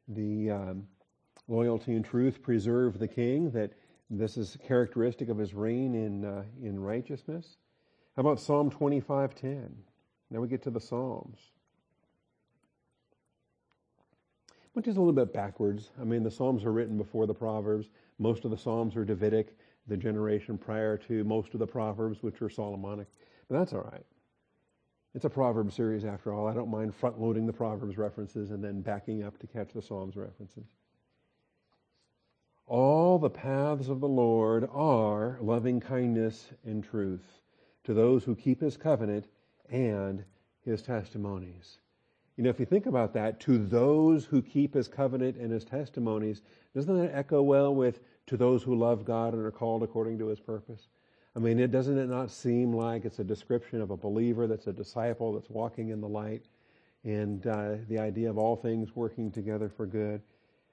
[0.08, 0.86] the um,
[1.48, 3.50] loyalty and truth preserve the king.
[3.52, 3.72] That
[4.12, 7.57] this is characteristic of his reign in uh, in righteousness.
[8.14, 9.70] How about Psalm 25:10?
[10.31, 11.38] Now we get to the Psalms.
[14.75, 15.90] Which is a little bit backwards.
[16.01, 17.88] I mean, the Psalms are written before the Proverbs.
[18.18, 22.40] Most of the Psalms are Davidic, the generation prior to most of the Proverbs, which
[22.40, 23.09] are Solomonic.
[23.48, 24.05] But that's all right.
[25.14, 26.48] It's a Proverbs series after all.
[26.48, 29.83] I don't mind front loading the Proverbs references and then backing up to catch the
[29.83, 30.64] Psalms references.
[32.72, 37.42] All the paths of the Lord are loving kindness and truth
[37.85, 39.26] to those who keep his covenant
[39.68, 40.24] and
[40.64, 41.80] his testimonies.
[42.38, 45.66] You know, if you think about that, to those who keep his covenant and his
[45.66, 46.40] testimonies,
[46.74, 50.28] doesn't that echo well with to those who love God and are called according to
[50.28, 50.88] his purpose?
[51.37, 54.68] I mean, it doesn't it not seem like it's a description of a believer that's
[54.68, 56.46] a disciple that's walking in the light
[57.04, 60.22] and uh, the idea of all things working together for good?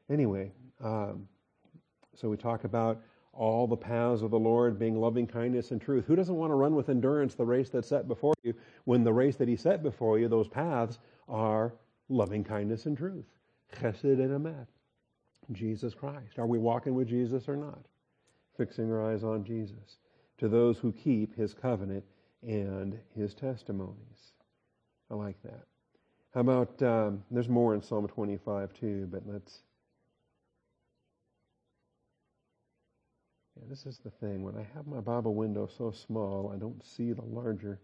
[0.09, 1.27] Anyway, um,
[2.19, 3.01] so we talk about
[3.31, 6.05] all the paths of the Lord being loving kindness and truth.
[6.05, 8.53] Who doesn't want to run with endurance the race that's set before you
[8.83, 11.73] when the race that He set before you, those paths, are
[12.09, 13.25] loving kindness and truth?
[13.73, 14.67] Chesed and emet.
[15.53, 16.37] Jesus Christ.
[16.37, 17.85] Are we walking with Jesus or not?
[18.57, 19.99] Fixing our eyes on Jesus.
[20.39, 22.03] To those who keep his covenant
[22.43, 24.33] and his testimonies.
[25.09, 25.63] I like that.
[26.33, 29.61] How about, um, there's more in Psalm 25 too, but let's.
[33.59, 34.43] Yeah, this is the thing.
[34.43, 37.79] When I have my Bible window so small, I don't see the larger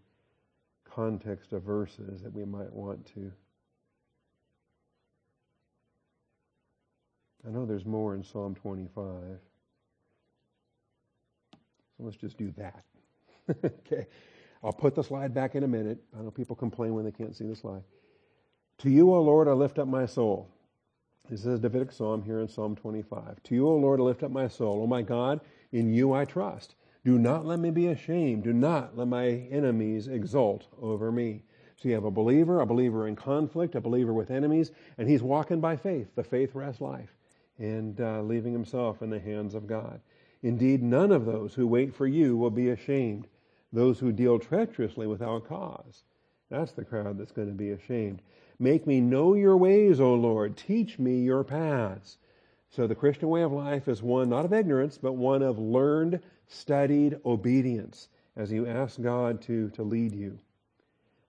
[0.84, 3.32] context of verses that we might want to
[7.46, 9.04] I know there's more in Psalm 25.
[11.96, 12.82] So let's just do that.
[13.64, 14.06] okay.
[14.64, 15.98] I'll put the slide back in a minute.
[16.18, 17.84] I know people complain when they can't see the slide.
[18.78, 20.48] To you, O Lord, I lift up my soul.
[21.30, 23.42] This is a Davidic psalm here in Psalm 25.
[23.44, 24.82] To you, O Lord, I lift up my soul.
[24.82, 25.40] O my God,
[25.72, 26.74] in you I trust.
[27.04, 28.44] Do not let me be ashamed.
[28.44, 31.42] Do not let my enemies exult over me.
[31.76, 35.22] So you have a believer, a believer in conflict, a believer with enemies, and he's
[35.22, 37.14] walking by faith, the faith rest life,
[37.58, 40.00] and uh, leaving himself in the hands of God.
[40.42, 43.28] Indeed, none of those who wait for you will be ashamed.
[43.72, 46.04] Those who deal treacherously without cause.
[46.48, 48.22] That's the crowd that's going to be ashamed.
[48.58, 50.56] Make me know your ways, O Lord.
[50.56, 52.18] Teach me your paths.
[52.70, 56.20] So the Christian way of life is one not of ignorance, but one of learned,
[56.48, 60.38] studied obedience as you ask God to, to lead you.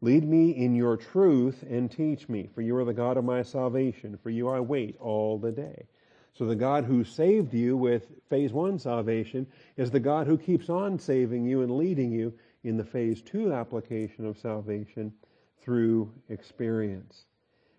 [0.01, 3.41] Lead me in your truth and teach me, for you are the God of my
[3.41, 4.17] salvation.
[4.21, 5.87] For you I wait all the day.
[6.33, 10.69] So the God who saved you with phase one salvation is the God who keeps
[10.69, 15.13] on saving you and leading you in the phase two application of salvation
[15.61, 17.25] through experience.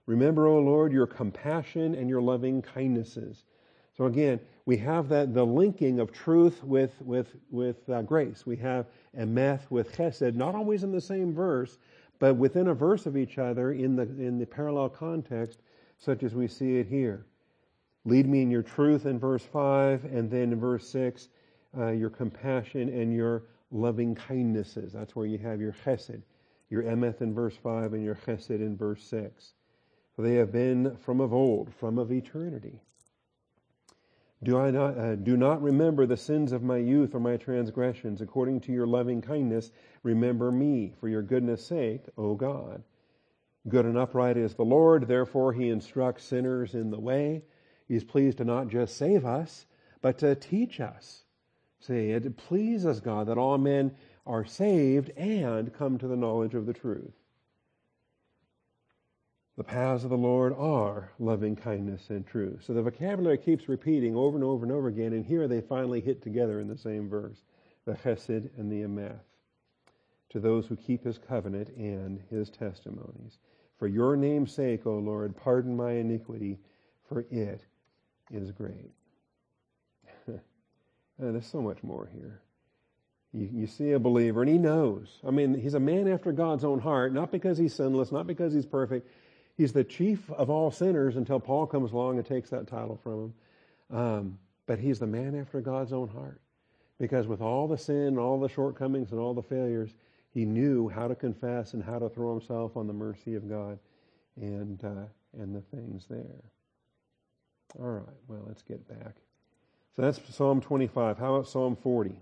[0.06, 3.44] Remember, O Lord, your compassion and your loving kindnesses.
[3.98, 8.46] So again, we have that the linking of truth with with with uh, grace.
[8.46, 11.76] We have emeth with chesed, not always in the same verse,
[12.18, 15.60] but within a verse of each other in the in the parallel context,
[15.98, 17.26] such as we see it here.
[18.06, 21.28] Lead me in your truth in verse five, and then in verse six,
[21.76, 24.94] uh, your compassion and your loving kindnesses.
[24.94, 26.22] That's where you have your chesed
[26.70, 29.52] your emeth in verse 5 and your chesed in verse 6.
[30.14, 32.80] For they have been from of old, from of eternity.
[34.42, 38.20] Do I not, uh, do not remember the sins of my youth or my transgressions.
[38.20, 39.72] According to your loving kindness,
[40.04, 42.84] remember me for your goodness sake, O God.
[43.66, 47.42] Good and upright is the Lord, therefore he instructs sinners in the way.
[47.88, 49.66] He's pleased to not just save us,
[50.00, 51.24] but to teach us.
[51.80, 53.96] See, it pleases God that all men
[54.26, 57.14] are saved and come to the knowledge of the truth.
[59.58, 62.62] The paths of the Lord are loving kindness and truth.
[62.64, 66.00] So the vocabulary keeps repeating over and over and over again, and here they finally
[66.00, 67.42] hit together in the same verse
[67.84, 69.18] the chesed and the emeth.
[70.30, 73.38] To those who keep his covenant and his testimonies.
[73.80, 76.60] For your name's sake, O Lord, pardon my iniquity,
[77.08, 77.60] for it
[78.30, 78.92] is great.
[81.20, 82.40] Uh, there's so much more here.
[83.32, 85.18] You, you see a believer and he knows.
[85.26, 88.54] I mean, he's a man after God's own heart, not because he's sinless, not because
[88.54, 89.08] he's perfect.
[89.58, 93.12] He's the chief of all sinners until Paul comes along and takes that title from
[93.90, 93.98] him.
[93.98, 96.40] Um, but he's the man after God's own heart.
[96.98, 99.90] Because with all the sin, all the shortcomings, and all the failures,
[100.30, 103.78] he knew how to confess and how to throw himself on the mercy of God
[104.40, 105.06] and, uh,
[105.38, 106.44] and the things there.
[107.78, 109.16] All right, well, let's get back.
[109.94, 111.18] So that's Psalm 25.
[111.18, 112.18] How about Psalm 40?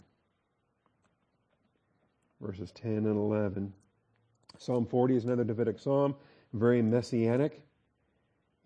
[2.40, 3.72] verses 10 and 11.
[4.58, 6.14] Psalm 40 is another Davidic psalm,
[6.58, 7.62] very messianic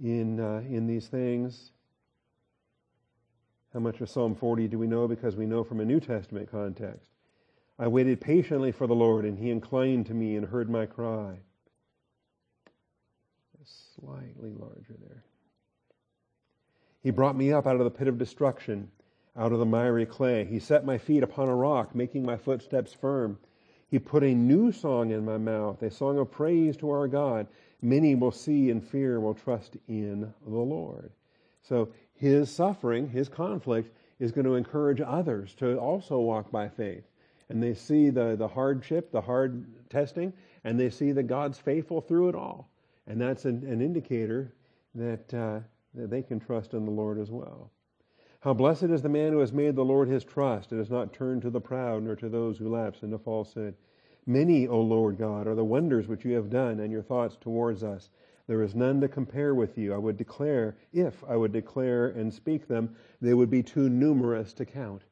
[0.03, 1.72] in, uh, in these things.
[3.72, 5.07] How much of Psalm 40 do we know?
[5.07, 7.11] Because we know from a New Testament context.
[7.79, 11.38] I waited patiently for the Lord, and he inclined to me and heard my cry.
[13.64, 15.24] Slightly larger there.
[17.03, 18.90] He brought me up out of the pit of destruction,
[19.37, 20.44] out of the miry clay.
[20.44, 23.38] He set my feet upon a rock, making my footsteps firm.
[23.88, 27.46] He put a new song in my mouth, a song of praise to our God.
[27.82, 31.12] Many will see and fear will trust in the Lord.
[31.62, 37.04] So his suffering, his conflict, is going to encourage others to also walk by faith.
[37.48, 40.32] And they see the, the hardship, the hard testing,
[40.64, 42.70] and they see that God's faithful through it all.
[43.06, 44.54] And that's an, an indicator
[44.94, 45.60] that, uh,
[45.94, 47.70] that they can trust in the Lord as well.
[48.40, 51.12] How blessed is the man who has made the Lord his trust and has not
[51.12, 53.74] turned to the proud nor to those who lapse into falsehood.
[54.26, 57.83] Many, O Lord God, are the wonders which you have done and your thoughts towards
[57.83, 58.11] us.
[58.46, 59.94] There is none to compare with you.
[59.94, 64.52] I would declare, if I would declare and speak them, they would be too numerous
[64.54, 65.02] to count.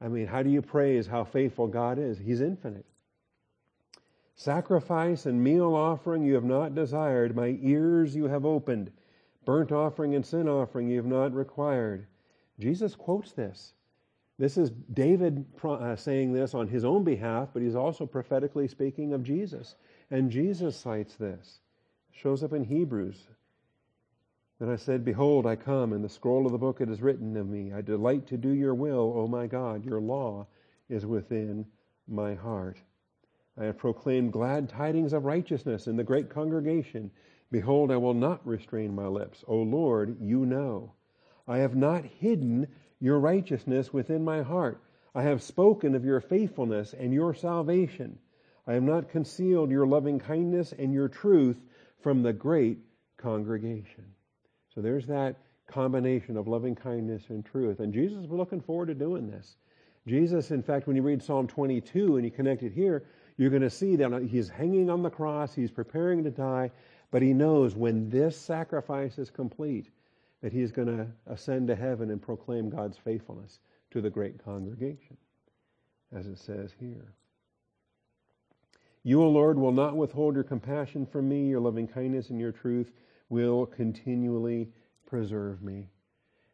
[0.00, 2.18] I mean, how do you praise how faithful God is?
[2.18, 2.86] He's infinite.
[4.36, 7.36] Sacrifice and meal offering you have not desired.
[7.36, 8.90] My ears you have opened.
[9.44, 12.06] Burnt offering and sin offering you have not required.
[12.58, 13.74] Jesus quotes this.
[14.38, 19.12] This is David uh, saying this on his own behalf, but he's also prophetically speaking
[19.12, 19.76] of Jesus.
[20.10, 21.60] And Jesus cites this.
[22.10, 23.28] Shows up in Hebrews.
[24.58, 27.36] Then I said, Behold, I come, and the scroll of the book it is written
[27.36, 27.72] of me.
[27.72, 29.84] I delight to do your will, O my God.
[29.84, 30.46] Your law
[30.88, 31.66] is within
[32.08, 32.80] my heart.
[33.56, 37.10] I have proclaimed glad tidings of righteousness in the great congregation.
[37.52, 39.44] Behold, I will not restrain my lips.
[39.46, 40.92] O Lord, you know.
[41.46, 42.66] I have not hidden
[43.00, 44.82] your righteousness within my heart.
[45.14, 48.18] I have spoken of your faithfulness and your salvation.
[48.66, 51.60] I have not concealed your loving kindness and your truth
[52.02, 52.78] from the great
[53.16, 54.04] congregation.
[54.74, 57.80] So there's that combination of loving kindness and truth.
[57.80, 59.56] And Jesus was looking forward to doing this.
[60.06, 63.04] Jesus, in fact, when you read Psalm 22 and you connect it here,
[63.36, 66.70] you're going to see that he's hanging on the cross, he's preparing to die,
[67.10, 69.88] but he knows when this sacrifice is complete
[70.44, 75.16] that he's going to ascend to heaven and proclaim God's faithfulness to the great congregation,
[76.14, 77.14] as it says here.
[79.04, 82.52] You, O Lord, will not withhold your compassion from me, your loving kindness and your
[82.52, 82.92] truth
[83.30, 84.68] will continually
[85.06, 85.88] preserve me.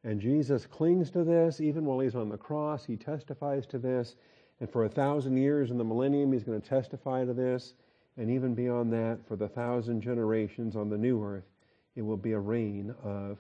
[0.05, 2.85] And Jesus clings to this even while he's on the cross.
[2.85, 4.15] He testifies to this.
[4.61, 7.75] And for a thousand years in the millennium, he's going to testify to this.
[8.17, 11.51] And even beyond that, for the thousand generations on the new earth,
[11.97, 13.37] it will be a reign of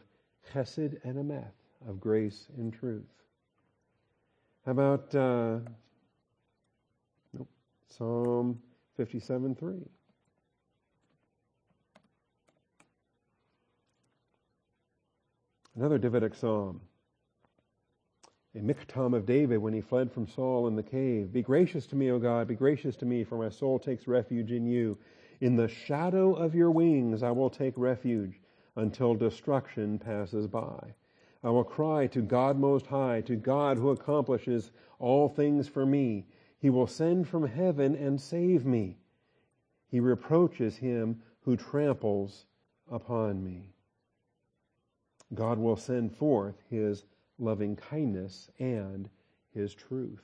[0.52, 1.52] chesed and emeth,
[1.88, 3.04] of grace and truth.
[4.66, 5.58] How about uh,
[7.32, 7.48] nope,
[7.88, 8.60] Psalm
[8.96, 9.74] 57 3?
[15.76, 16.80] Another Davidic psalm.
[18.54, 21.32] A miktam of David when he fled from Saul in the cave.
[21.32, 24.50] Be gracious to me, O God, be gracious to me, for my soul takes refuge
[24.50, 24.98] in you.
[25.40, 28.39] In the shadow of your wings I will take refuge
[28.76, 30.94] until destruction passes by.
[31.42, 36.26] I will cry to God Most High, to God who accomplishes all things for me.
[36.58, 38.98] He will send from heaven and save me.
[39.88, 42.44] He reproaches him who tramples
[42.90, 43.72] upon me.
[45.34, 47.04] God will send forth His
[47.38, 49.08] loving kindness and
[49.54, 50.22] His truth.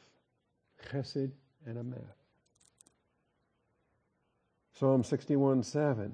[0.91, 1.33] Chesed
[1.65, 2.03] and Emeth.
[4.73, 6.13] Psalm 61 7.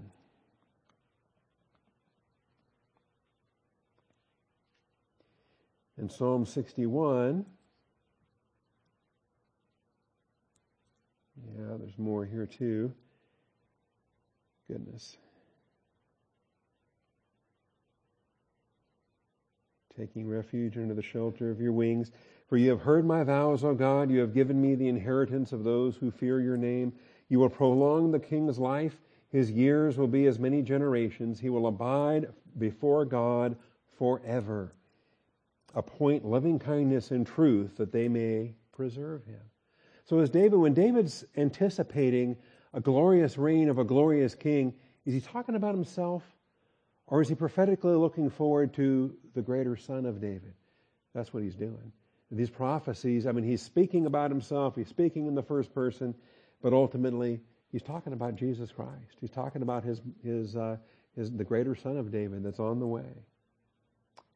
[6.02, 7.46] In Psalm 61,
[11.56, 12.92] yeah, there's more here too.
[14.66, 15.16] Goodness.
[19.96, 22.10] taking refuge under the shelter of your wings.
[22.48, 24.10] For you have heard my vows, O God.
[24.10, 26.94] You have given me the inheritance of those who fear your name.
[27.28, 28.96] You will prolong the king's life.
[29.28, 31.38] His years will be as many generations.
[31.38, 32.26] He will abide
[32.58, 33.54] before God
[33.98, 34.72] forever.
[35.74, 39.40] Appoint loving kindness and truth that they may preserve him.
[40.04, 42.36] So as David, when David's anticipating
[42.74, 44.74] a glorious reign of a glorious king,
[45.06, 46.22] is he talking about himself?
[47.06, 50.54] Or is he prophetically looking forward to the greater son of David?
[51.14, 51.92] That's what he's doing.
[52.30, 56.14] These prophecies, I mean, he's speaking about himself, he's speaking in the first person,
[56.62, 59.18] but ultimately he's talking about Jesus Christ.
[59.20, 60.78] He's talking about his, his, uh,
[61.14, 63.26] his, the greater son of David that's on the way.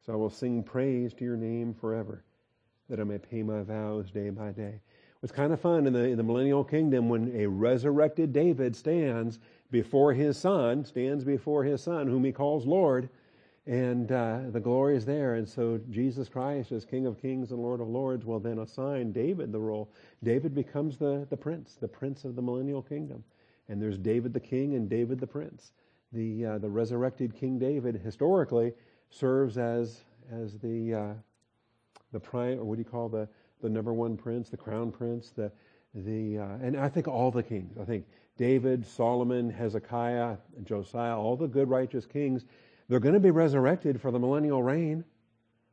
[0.07, 2.23] So I will sing praise to your name forever,
[2.89, 4.79] that I may pay my vows day by day.
[5.21, 9.39] It's kind of fun in the, in the millennial kingdom when a resurrected David stands
[9.69, 13.09] before his son, stands before his son, whom he calls Lord,
[13.65, 15.35] and uh, the glory is there.
[15.35, 19.11] And so Jesus Christ, as King of Kings and Lord of Lords, will then assign
[19.11, 19.91] David the role.
[20.23, 23.25] David becomes the, the prince, the prince of the millennial kingdom.
[23.67, 25.73] And there's David the king and David the prince.
[26.13, 28.71] The, uh, the resurrected King David historically
[29.09, 31.13] serves as, as the, uh,
[32.11, 33.27] the prime, or what do you call the,
[33.61, 35.51] the number one prince, the crown prince, the,
[35.93, 37.77] the, uh, and I think all the kings.
[37.79, 38.05] I think
[38.37, 42.45] David, Solomon, Hezekiah, Josiah, all the good righteous kings,
[42.87, 45.03] they're going to be resurrected for the millennial reign.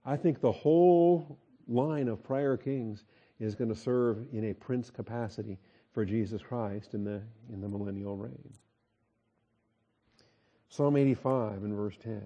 [0.05, 3.05] I think the whole line of prior kings
[3.41, 5.59] is going to serve in a prince capacity
[5.93, 7.21] for Jesus Christ in the,
[7.53, 8.53] in the millennial reign.
[10.69, 12.21] Psalm 85 and verse 10.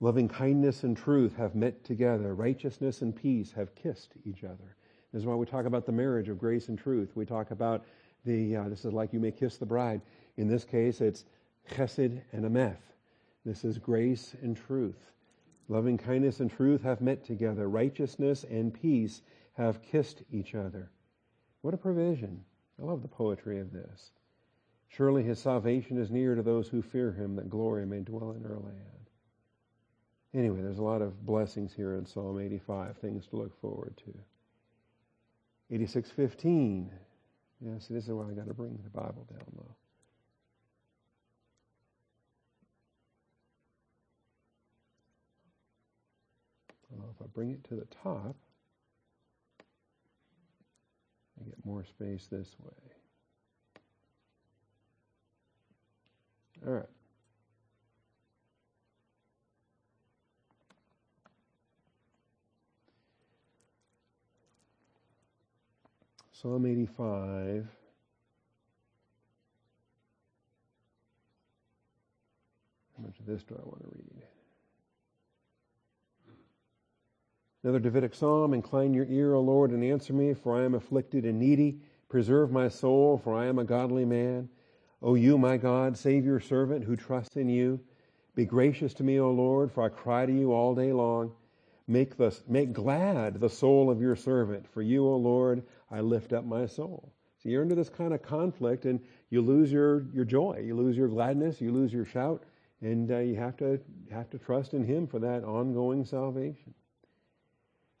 [0.00, 2.34] Loving kindness and truth have met together.
[2.34, 4.76] Righteousness and peace have kissed each other.
[5.12, 7.10] This is why we talk about the marriage of grace and truth.
[7.16, 7.84] We talk about
[8.24, 10.00] the, uh, this is like you may kiss the bride.
[10.36, 11.24] In this case, it's
[11.70, 12.76] chesed and emeth.
[13.44, 15.10] This is grace and truth.
[15.68, 17.68] Loving kindness and truth have met together.
[17.68, 19.22] Righteousness and peace
[19.54, 20.90] have kissed each other.
[21.62, 22.44] What a provision.
[22.80, 24.12] I love the poetry of this.
[24.88, 28.46] Surely his salvation is near to those who fear him, that glory may dwell in
[28.46, 28.97] our land.
[30.34, 34.14] Anyway, there's a lot of blessings here in Psalm 85, things to look forward to.
[35.74, 36.90] 86:15.
[37.60, 39.74] Yeah, see, this is why I got to bring the Bible down low.
[47.18, 48.36] If I bring it to the top,
[51.40, 52.92] I get more space this way.
[56.66, 56.86] All right.
[66.40, 67.66] Psalm 85.
[72.96, 74.22] How much of this do I want to read?
[77.64, 81.24] Another Davidic psalm Incline your ear, O Lord, and answer me, for I am afflicted
[81.24, 81.80] and needy.
[82.08, 84.48] Preserve my soul, for I am a godly man.
[85.02, 87.80] O you, my God, save your servant who trusts in you.
[88.36, 91.32] Be gracious to me, O Lord, for I cry to you all day long.
[91.90, 94.68] Make, the, make glad the soul of your servant.
[94.68, 97.10] For you, O Lord, I lift up my soul.
[97.42, 100.62] So you're into this kind of conflict and you lose your, your joy.
[100.64, 101.62] You lose your gladness.
[101.62, 102.44] You lose your shout.
[102.82, 103.80] And uh, you have to,
[104.12, 106.74] have to trust in Him for that ongoing salvation.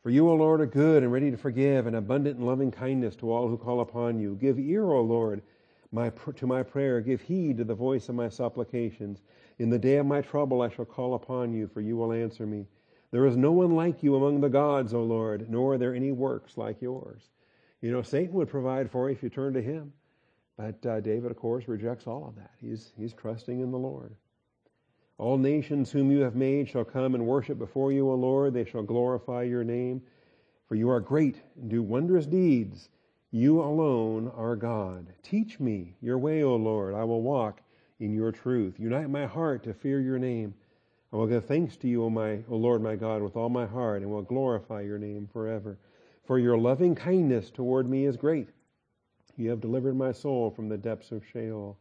[0.02, 3.16] For you, O Lord, are good and ready to forgive and abundant in loving kindness
[3.16, 4.36] to all who call upon you.
[4.36, 5.42] Give ear, O Lord,
[5.92, 7.00] my, to my prayer.
[7.00, 9.22] Give heed to the voice of my supplications.
[9.58, 12.46] In the day of my trouble I shall call upon you, for you will answer
[12.46, 12.66] me.
[13.10, 16.12] There is no one like you among the gods, O Lord, nor are there any
[16.12, 17.22] works like yours.
[17.80, 19.92] You know, Satan would provide for you if you turn to him.
[20.56, 22.50] But uh, David, of course, rejects all of that.
[22.60, 24.14] He's, he's trusting in the Lord.
[25.16, 28.54] All nations whom you have made shall come and worship before you, O Lord.
[28.54, 30.02] They shall glorify your name.
[30.68, 32.90] For you are great and do wondrous deeds.
[33.30, 35.06] You alone are God.
[35.22, 36.94] Teach me your way, O Lord.
[36.94, 37.60] I will walk
[38.00, 38.74] in your truth.
[38.78, 40.54] Unite my heart to fear your name.
[41.12, 43.64] I will give thanks to you, O, my, o Lord my God, with all my
[43.64, 45.78] heart, and will glorify your name forever.
[46.26, 48.48] For your loving kindness toward me is great.
[49.36, 51.78] You have delivered my soul from the depths of Sheol.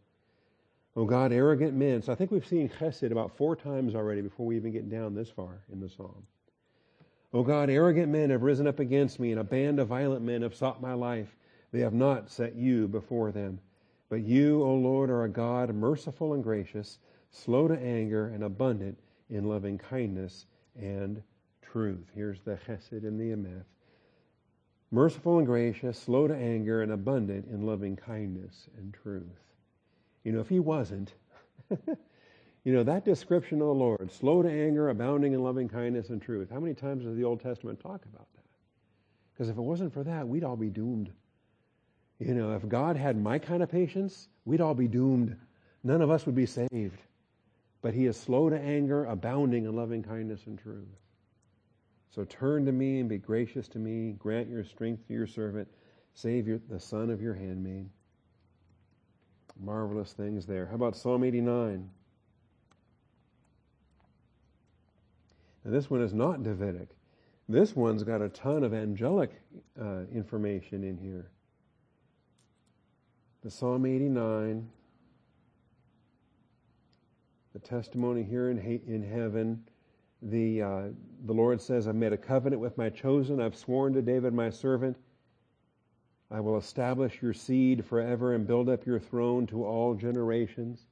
[0.96, 2.02] O God, arrogant men.
[2.02, 5.14] So I think we've seen chesed about four times already before we even get down
[5.14, 6.26] this far in the psalm.
[7.34, 10.42] O God, arrogant men have risen up against me, and a band of violent men
[10.42, 11.36] have sought my life.
[11.74, 13.60] They have not set you before them.
[14.08, 17.00] But you, O Lord, are a God merciful and gracious,
[17.30, 18.98] slow to anger, and abundant
[19.30, 21.22] in loving kindness and
[21.62, 22.06] truth.
[22.16, 23.66] Here's the chesed and the emeth.
[24.92, 29.24] Merciful and gracious, slow to anger, and abundant in loving kindness and truth.
[30.24, 31.14] You know, if he wasn't,
[31.70, 36.22] you know, that description of the Lord, slow to anger, abounding in loving kindness and
[36.22, 38.44] truth, how many times does the Old Testament talk about that?
[39.34, 41.12] Because if it wasn't for that, we'd all be doomed.
[42.20, 45.36] You know, if God had my kind of patience, we'd all be doomed.
[45.84, 47.00] None of us would be saved.
[47.82, 50.88] But he is slow to anger, abounding in loving kindness and truth.
[52.10, 54.14] So turn to me and be gracious to me.
[54.18, 55.68] Grant your strength to your servant.
[56.14, 57.90] Save your, the son of your handmaid
[59.62, 60.66] marvelous things there.
[60.66, 61.90] How about Psalm 89?
[65.66, 66.90] Now, this one is not Davidic.
[67.50, 69.32] This one's got a ton of angelic
[69.80, 71.32] uh, information in here.
[73.44, 74.77] The Psalm 89, the
[77.68, 79.64] testimony here in, in heaven.
[80.22, 80.82] The, uh,
[81.26, 83.40] the Lord says, I've made a covenant with my chosen.
[83.40, 84.98] I've sworn to David, my servant
[86.30, 90.86] I will establish your seed forever and build up your throne to all generations.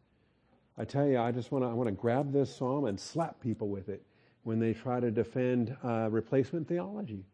[0.78, 3.40] I tell you, I just want to I want to grab this psalm and slap
[3.42, 4.02] people with it
[4.44, 7.26] when they try to defend uh, replacement theology,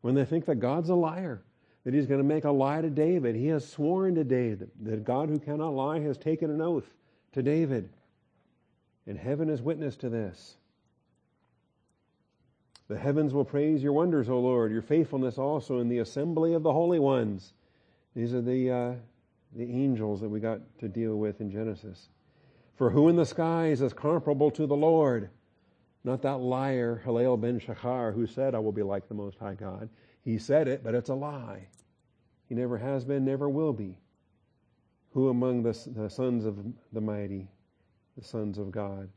[0.00, 1.42] when they think that God's a liar,
[1.84, 3.34] that He's going to make a lie to David.
[3.34, 6.94] He has sworn to David that God, who cannot lie, has taken an oath
[7.32, 7.90] to David,
[9.06, 10.56] and heaven is witness to this.
[12.88, 16.64] The heavens will praise your wonders, O Lord, your faithfulness also in the assembly of
[16.64, 17.54] the holy ones.
[18.16, 18.92] These are the, uh,
[19.54, 22.08] the angels that we got to deal with in Genesis.
[22.74, 25.30] For who in the skies is comparable to the Lord?
[26.02, 29.54] Not that liar, Helel ben Shachar, who said, I will be like the Most High
[29.54, 29.88] God.
[30.22, 31.68] He said it, but it's a lie.
[32.48, 33.98] He never has been, never will be.
[35.12, 36.58] Who among the, the sons of
[36.92, 37.48] the mighty,
[38.20, 39.08] the sons of God?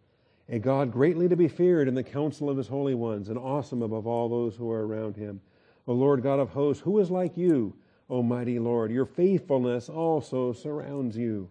[0.49, 3.81] a God greatly to be feared in the council of his holy ones, and awesome
[3.81, 5.41] above all those who are around him.
[5.87, 7.73] O Lord God of hosts, who is like you,
[8.09, 8.91] O mighty Lord?
[8.91, 11.49] Your faithfulness also surrounds you.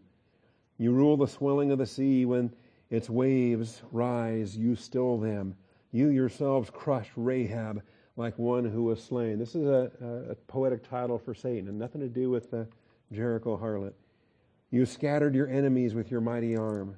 [0.79, 2.53] You rule the swelling of the sea when
[2.91, 5.55] its waves rise, you still them.
[5.91, 7.83] You yourselves crushed Rahab
[8.17, 9.39] like one who was slain.
[9.39, 12.69] This is a, a, a poetic title for Satan, and nothing to do with the
[13.11, 13.95] Jericho harlot.
[14.71, 16.97] You scattered your enemies with your mighty arm.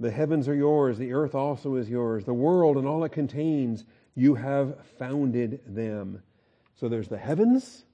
[0.00, 3.84] The heavens are yours, the earth also is yours, the world and all it contains,
[4.14, 6.22] you have founded them.
[6.74, 7.84] So there's the heavens,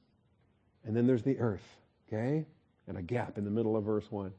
[0.85, 1.77] and then there's the earth,
[2.09, 2.47] okay?
[2.87, 4.33] And a gap in the middle of verse 1.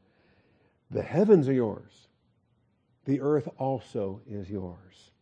[0.90, 2.08] The heavens are yours,
[3.04, 5.12] the earth also is yours.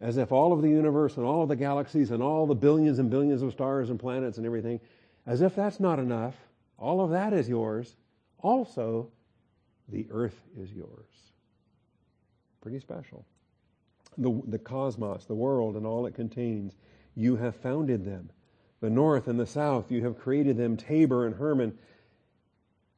[0.00, 2.98] As if all of the universe and all of the galaxies and all the billions
[2.98, 4.80] and billions of stars and planets and everything,
[5.26, 6.36] as if that's not enough,
[6.78, 7.96] all of that is yours.
[8.40, 9.10] Also,
[9.88, 11.27] the earth is yours.
[12.68, 13.24] Pretty special.
[14.18, 16.74] The, the cosmos, the world, and all it contains,
[17.14, 18.28] you have founded them.
[18.82, 20.76] The north and the south, you have created them.
[20.76, 21.78] Tabor and Hermon,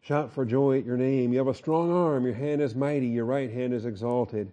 [0.01, 1.33] Shout for joy at your name.
[1.33, 2.25] You have a strong arm.
[2.25, 3.07] Your hand is mighty.
[3.07, 4.51] Your right hand is exalted.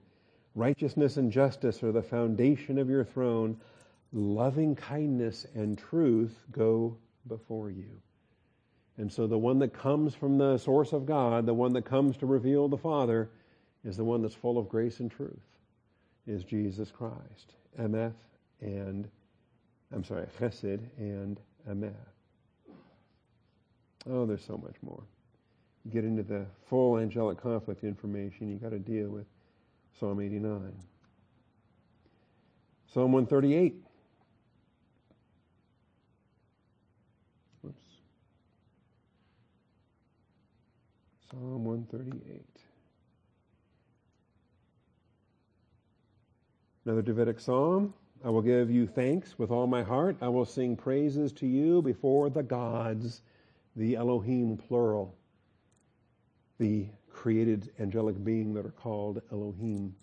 [0.54, 3.60] Righteousness and justice are the foundation of your throne.
[4.14, 6.96] Loving kindness and truth go
[7.28, 7.90] before you.
[9.00, 12.18] And so the one that comes from the source of God, the one that comes
[12.18, 13.32] to reveal the Father,
[13.88, 15.40] is the one that's full of grace and truth,
[16.28, 17.54] is Jesus Christ.
[17.80, 18.12] Emeth
[18.60, 19.08] and,
[19.94, 21.94] I'm sorry, Chesed and Emeth.
[24.10, 25.02] Oh, there's so much more.
[25.86, 29.26] You get into the full angelic conflict information, you've got to deal with
[29.98, 30.74] Psalm 89.
[32.94, 33.76] Psalm 138.
[37.62, 37.78] Whoops.
[41.32, 42.57] Psalm 138.
[46.88, 47.94] Another Davidic psalm.
[48.24, 50.16] I will give you thanks with all my heart.
[50.22, 53.24] I will sing praises to you before the gods,
[53.76, 55.14] the Elohim plural,
[56.60, 59.94] the created angelic being that are called Elohim.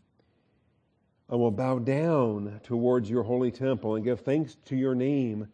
[1.30, 5.48] I will bow down towards your holy temple and give thanks to your name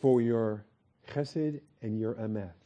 [0.00, 0.64] for your
[1.06, 2.56] chesed and your emeth,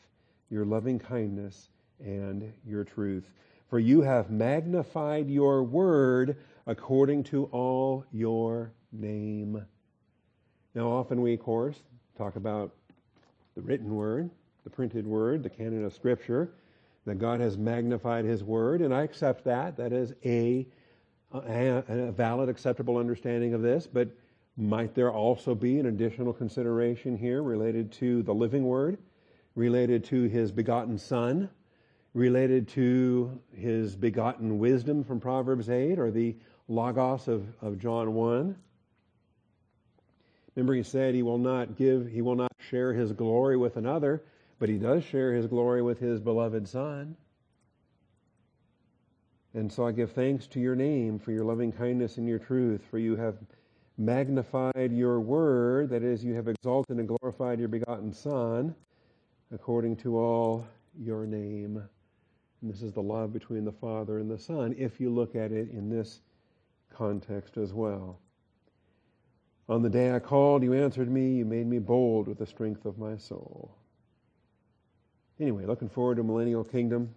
[0.51, 3.29] your loving kindness and your truth.
[3.69, 6.37] For you have magnified your word
[6.67, 9.65] according to all your name.
[10.75, 11.83] Now, often we, of course,
[12.17, 12.75] talk about
[13.55, 14.31] the written word,
[14.65, 16.53] the printed word, the canon of Scripture,
[17.07, 19.77] that God has magnified His word, and I accept that.
[19.77, 20.67] That is a,
[21.33, 24.09] a, a valid, acceptable understanding of this, but
[24.57, 28.99] might there also be an additional consideration here related to the living word,
[29.55, 31.51] related to His begotten Son,
[32.15, 36.37] related to His begotten wisdom from Proverbs 8, or the
[36.69, 38.57] Logos of, of John 1.
[40.55, 44.23] Remember, he said he will not give, he will not share his glory with another,
[44.59, 47.17] but he does share his glory with his beloved Son.
[49.53, 52.83] And so I give thanks to your name for your loving kindness and your truth,
[52.91, 53.37] for you have
[53.99, 58.75] magnified your word, that is, you have exalted and glorified your begotten Son,
[59.53, 60.67] according to all
[60.99, 61.83] your name.
[62.63, 65.53] And this is the love between the Father and the Son, if you look at
[65.53, 66.21] it in this
[66.95, 68.19] context as well.
[69.69, 71.37] On the day I called, you answered me.
[71.37, 73.75] You made me bold with the strength of my soul.
[75.41, 77.15] Anyway, looking forward to millennial kingdom,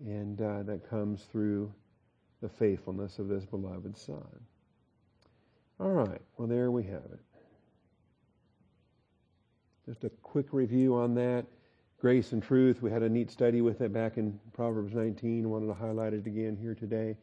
[0.00, 1.72] and uh, that comes through
[2.40, 4.26] the faithfulness of this beloved Son.
[5.78, 7.20] All right, well, there we have it.
[9.86, 11.44] Just a quick review on that.
[12.00, 15.48] Grace and truth, we had a neat study with it back in Proverbs 19.
[15.48, 17.16] Wanted to highlight it again here today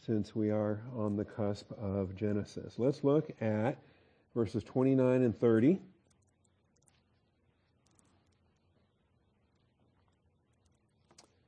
[0.00, 2.74] since we are on the cusp of Genesis.
[2.78, 3.78] Let's look at
[4.34, 5.80] verses 29 and 30.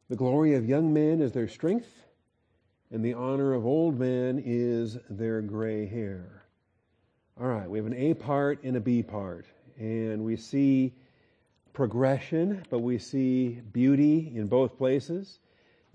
[0.08, 1.92] The glory of young men is their strength,
[2.92, 6.44] and the honor of old men is their gray hair.
[7.40, 9.46] All right, we have an A part and a B part,
[9.78, 10.94] and we see
[11.72, 15.40] progression, but we see beauty in both places.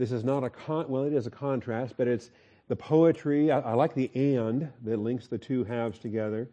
[0.01, 2.31] This is not a con, well, it is a contrast, but it's
[2.67, 6.49] the poetry, I, I, like the and that links the two halves together.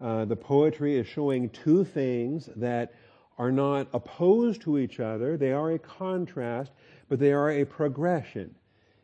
[0.00, 2.92] Uh, the poetry is showing two things that
[3.38, 5.36] are not opposed to each other.
[5.36, 6.72] They are a contrast,
[7.08, 8.52] but they are a progression.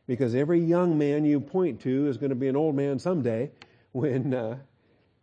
[0.09, 3.53] Because every young man you point to is going to be an old man someday
[3.93, 4.59] when, uh,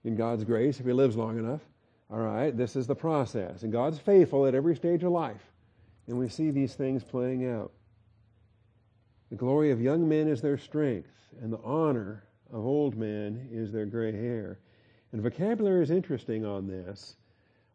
[0.05, 1.59] in God's grace, if he lives long enough.
[2.09, 3.63] All right, this is the process.
[3.63, 5.45] And God's faithful at every stage of life.
[6.07, 7.74] And we see these things playing out.
[9.32, 11.08] The glory of young men is their strength
[11.42, 14.60] and the honor of old men is their gray hair.
[15.14, 17.16] And vocabulary is interesting on this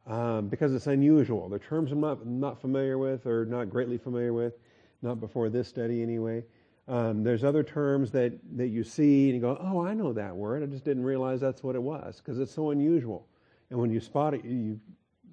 [0.06, 1.48] um, because it's unusual.
[1.48, 4.58] The terms I'm not, not familiar with or not greatly familiar with,
[5.00, 6.44] not before this study anyway.
[6.88, 10.36] Um, there's other terms that, that you see and you go, oh, I know that
[10.36, 10.62] word.
[10.62, 13.26] I just didn't realize that's what it was because it's so unusual.
[13.70, 14.78] And when you spot it, you,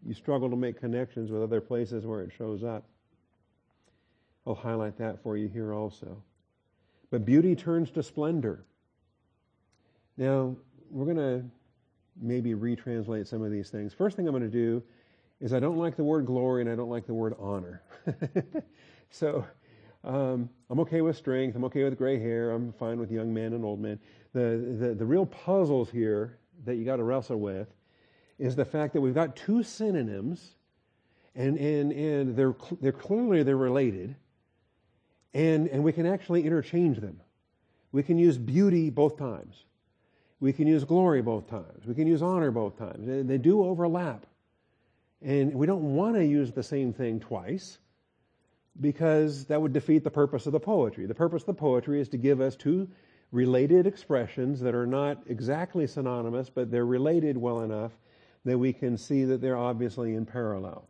[0.06, 2.86] you struggle to make connections with other places where it shows up.
[4.46, 6.22] I'll highlight that for you here also.
[7.10, 8.66] But beauty turns to splendor.
[10.18, 10.56] Now,
[10.89, 11.46] we're going to
[12.22, 13.94] maybe retranslate some of these things.
[13.94, 14.84] First thing I'm going to do
[15.39, 17.82] is I don't like the word glory and I don't like the word honor.
[19.10, 19.46] so
[20.04, 21.56] um, I'm okay with strength.
[21.56, 22.52] I'm okay with gray hair.
[22.52, 24.00] I'm fine with young men and old men.
[24.34, 27.68] The, the, the real puzzles here that you got to wrestle with
[28.39, 30.56] is the fact that we've got two synonyms
[31.36, 34.16] and, and, and they're, they're clearly they're related
[35.34, 37.20] and, and we can actually interchange them.
[37.92, 39.66] We can use beauty both times.
[40.40, 41.86] We can use glory both times.
[41.86, 43.08] We can use honor both times.
[43.08, 44.26] They, they do overlap.
[45.22, 47.78] And we don't want to use the same thing twice.
[48.80, 51.06] because that would defeat the purpose of the poetry.
[51.06, 52.88] The purpose of the poetry is to give us two
[53.32, 57.92] related expressions that are not exactly synonymous, but they're related well enough
[58.46, 60.88] that we can see that they're obviously in parallel.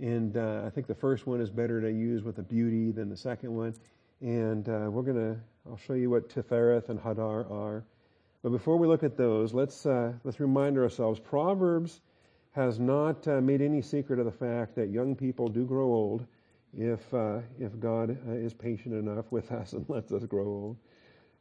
[0.00, 3.08] And uh, I think the first one is better to use with a beauty than
[3.08, 3.74] the second one.
[4.20, 7.84] And uh, we're going to, I'll show you what Tifereth and Hadar are.
[8.42, 12.00] But before we look at those, let's, uh, let's remind ourselves Proverbs
[12.52, 16.26] has not uh, made any secret of the fact that young people do grow old
[16.76, 20.76] if, uh, if God uh, is patient enough with us and lets us grow old.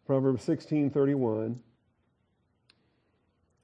[0.05, 1.57] Proverbs 16:31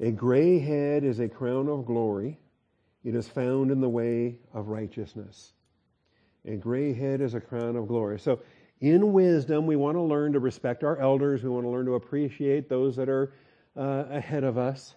[0.01, 2.37] A gray head is a crown of glory.
[3.03, 5.53] It is found in the way of righteousness.
[6.45, 8.19] A gray head is a crown of glory.
[8.19, 8.39] So
[8.79, 11.43] in wisdom, we want to learn to respect our elders.
[11.43, 13.33] We want to learn to appreciate those that are
[13.77, 14.95] uh, ahead of us.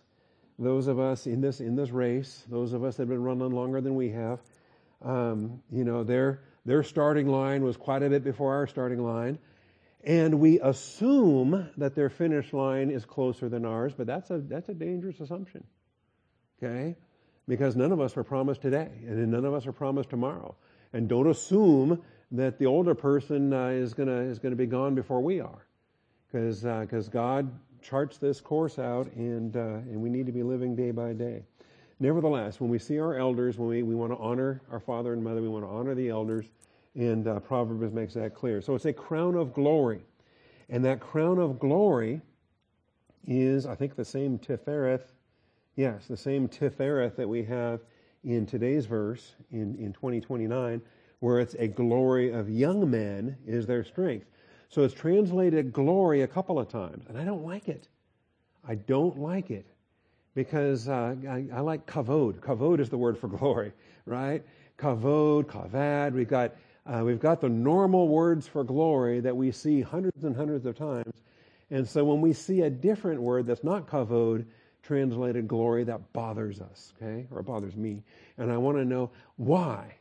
[0.59, 3.51] Those of us in this in this race, those of us that have been running
[3.51, 4.41] longer than we have,
[5.03, 9.39] um, you know, their their starting line was quite a bit before our starting line,
[10.03, 13.93] and we assume that their finish line is closer than ours.
[13.95, 15.63] But that's a that's a dangerous assumption.
[16.59, 16.97] Okay,
[17.49, 20.55] because none of us are promised today, and none of us are promised tomorrow.
[20.93, 24.95] And don't assume that the older person uh, is going to is to be gone
[24.95, 25.67] before we are,
[26.27, 27.51] because uh, God
[27.83, 31.43] charts this course out, and uh, and we need to be living day by day.
[31.99, 35.25] Nevertheless, when we see our elders, when we, we want to honor our father and
[35.25, 36.47] mother, we want to honor the elders,
[36.95, 38.61] and uh, Proverbs makes that clear.
[38.61, 40.03] So it's a crown of glory,
[40.69, 42.21] and that crown of glory
[43.27, 45.16] is, I think, the same Tifereth.
[45.77, 47.81] Yes, the same Tifereth that we have
[48.25, 50.81] in today's verse in in 2029
[51.21, 54.27] where it's a glory of young men is their strength.
[54.69, 57.89] So it's translated glory a couple of times, and I don't like it.
[58.67, 59.67] I don't like it
[60.35, 62.41] because uh, I, I, like kavod.
[62.41, 63.73] Kavod is the word for glory,
[64.07, 64.45] right?
[64.79, 66.13] Kavod, kavad.
[66.13, 66.55] We've got
[66.85, 70.77] uh, we've got the normal words for glory that we see hundreds and hundreds of
[70.77, 71.23] times,
[71.71, 74.45] and so when we see a different word that's not kavod,
[74.87, 78.03] translated glory, that bothers us, okay, or bothers me,
[78.39, 79.95] and I want to know why.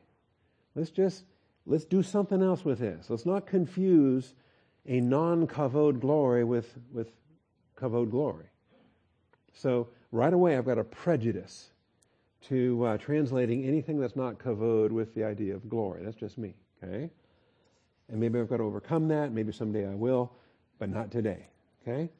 [0.75, 1.23] Let's just
[1.65, 3.09] let's do something else with this.
[3.09, 4.33] Let's not confuse
[4.85, 7.11] a non-kavod glory with with
[7.77, 8.45] kavod glory.
[9.53, 11.71] So right away, I've got a prejudice
[12.49, 16.03] to uh, translating anything that's not kavod with the idea of glory.
[16.03, 17.09] That's just me, okay?
[18.09, 19.31] And maybe I've got to overcome that.
[19.31, 20.31] Maybe someday I will,
[20.77, 21.47] but not today,
[21.81, 22.11] okay?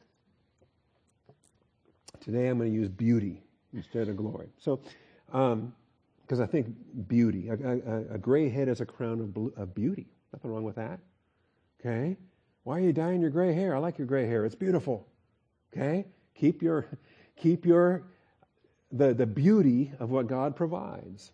[2.25, 4.47] Today I'm going to use beauty instead of glory.
[4.57, 4.81] So,
[5.31, 5.73] um,
[6.23, 6.75] because I think
[7.07, 10.07] beauty, a, a, a, gray head is a crown of, blue, of beauty.
[10.33, 10.99] Nothing wrong with that.
[11.79, 12.17] Okay?
[12.63, 13.75] Why are you dyeing your gray hair?
[13.75, 14.43] I like your gray hair.
[14.43, 15.07] It's beautiful.
[15.71, 16.05] Okay?
[16.33, 16.87] Keep your,
[17.37, 18.07] keep your,
[18.91, 21.31] the, the beauty of what God provides.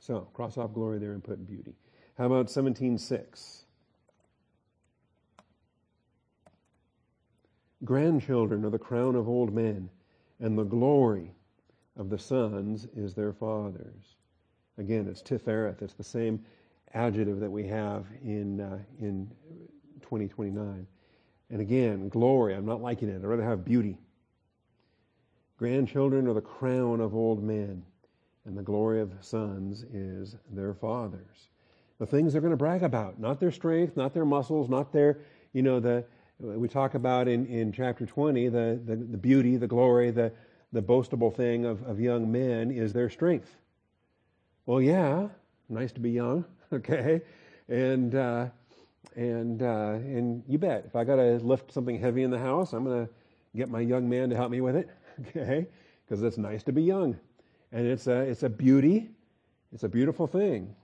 [0.00, 1.74] So, cross off glory there and put beauty.
[2.16, 3.64] How about 17.6?
[7.84, 9.88] Grandchildren are the crown of old men,
[10.40, 11.32] and the glory
[11.96, 14.16] of the sons is their fathers.
[14.78, 15.82] Again, it's tifereth.
[15.82, 16.44] It's the same
[16.94, 19.30] adjective that we have in uh, in
[20.00, 20.86] 2029.
[21.50, 22.54] And again, glory.
[22.54, 23.16] I'm not liking it.
[23.16, 23.98] I'd rather have beauty.
[25.56, 27.82] Grandchildren are the crown of old men,
[28.44, 31.48] and the glory of sons is their fathers.
[31.98, 35.18] The things they're going to brag about, not their strength, not their muscles, not their,
[35.52, 36.04] you know, the
[36.40, 40.32] we talk about in, in chapter 20, the, the, the beauty, the glory, the,
[40.72, 43.56] the boastable thing of, of young men is their strength.
[44.66, 45.28] Well, yeah,
[45.68, 47.22] nice to be young, okay,
[47.68, 48.48] and uh,
[49.16, 52.74] and uh, and you bet if I got to lift something heavy in the house,
[52.74, 53.12] I'm going to
[53.56, 54.90] get my young man to help me with it,
[55.28, 55.66] okay,
[56.04, 57.18] because it's nice to be young,
[57.72, 59.08] and it's a it's a beauty,
[59.72, 60.74] it's a beautiful thing,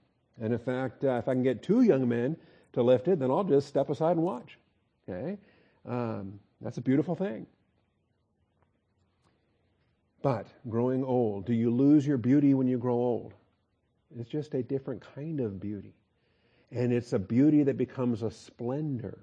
[0.40, 2.38] and in fact, uh, if I can get two young men
[2.72, 4.58] to lift it, then I'll just step aside and watch,
[5.08, 5.38] okay,
[5.86, 7.46] um, that's a beautiful thing.
[10.22, 13.34] But growing old, do you lose your beauty when you grow old?
[14.18, 15.92] It's just a different kind of beauty.
[16.70, 19.18] And it's a beauty that becomes a splendor.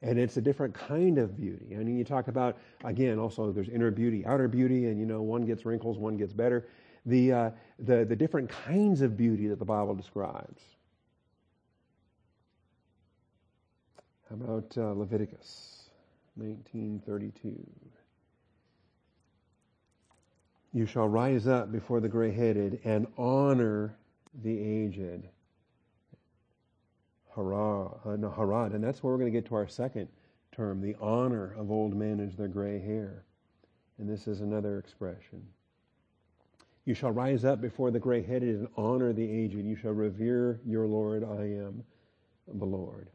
[0.00, 1.74] And it's a different kind of beauty.
[1.74, 5.22] I mean, you talk about, again, also there's inner beauty, outer beauty, and you know,
[5.22, 6.68] one gets wrinkles, one gets better.
[7.04, 7.50] The, uh,
[7.80, 10.62] the, the different kinds of beauty that the Bible describes.
[14.28, 15.88] How about uh, Leviticus
[16.36, 17.54] 1932?
[20.74, 23.96] You shall rise up before the gray headed and honor
[24.42, 25.26] the aged.
[27.34, 28.74] Uh, no, harad.
[28.74, 30.08] And that's where we're going to get to our second
[30.52, 30.82] term.
[30.82, 33.24] The honor of old men is their gray hair.
[33.98, 35.42] And this is another expression.
[36.84, 39.54] You shall rise up before the gray headed and honor the aged.
[39.54, 41.22] You shall revere your Lord.
[41.24, 41.84] I am
[42.52, 43.08] the Lord.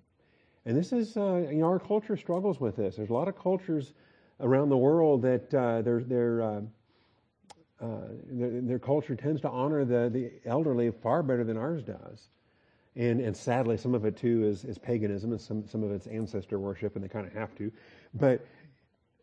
[0.66, 2.96] And this is, uh, you know, our culture struggles with this.
[2.96, 3.94] There's a lot of cultures
[4.40, 6.62] around the world that uh, their, their, uh,
[7.82, 7.86] uh,
[8.28, 12.30] their, their, culture tends to honor the, the elderly far better than ours does.
[12.96, 16.08] And, and sadly, some of it too is, is paganism and some, some of it's
[16.08, 17.72] ancestor worship, and they kind of have to.
[18.14, 18.46] But,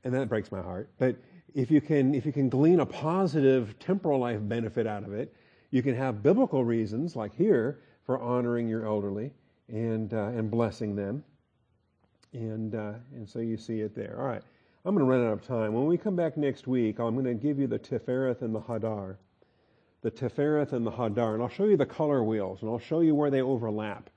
[0.04, 0.90] and that breaks my heart.
[0.98, 1.16] But
[1.54, 5.34] if you can, if you can glean a positive temporal life benefit out of it,
[5.70, 9.30] you can have biblical reasons, like here, for honoring your elderly
[9.68, 11.24] and, uh, and blessing them.
[12.32, 14.16] And, uh, and so you see it there.
[14.18, 14.42] All right.
[14.84, 15.74] I'm going to run out of time.
[15.74, 18.60] When we come back next week, I'm going to give you the Tifereth and the
[18.60, 19.16] Hadar.
[20.00, 21.34] The Tifereth and the Hadar.
[21.34, 24.08] And I'll show you the color wheels, and I'll show you where they overlap.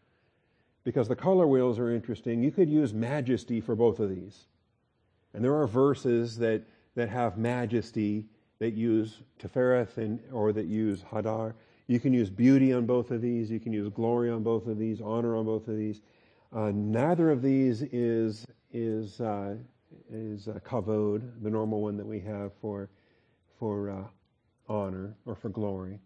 [0.86, 2.42] Because the color wheels are interesting.
[2.42, 4.46] You could use majesty for both of these.
[5.34, 6.62] And there are verses that,
[6.96, 8.26] that have majesty
[8.60, 11.54] that use Tifereth and, or that use Hadar.
[11.88, 13.52] You can use beauty on both of these.
[13.52, 16.02] You can use glory on both of these, honor on both of these.
[16.54, 19.56] Uh, neither of these is, is uh,
[20.12, 22.90] is uh, kavod, the normal one that we have for
[23.60, 24.04] for uh,
[24.68, 26.00] honor or for glory.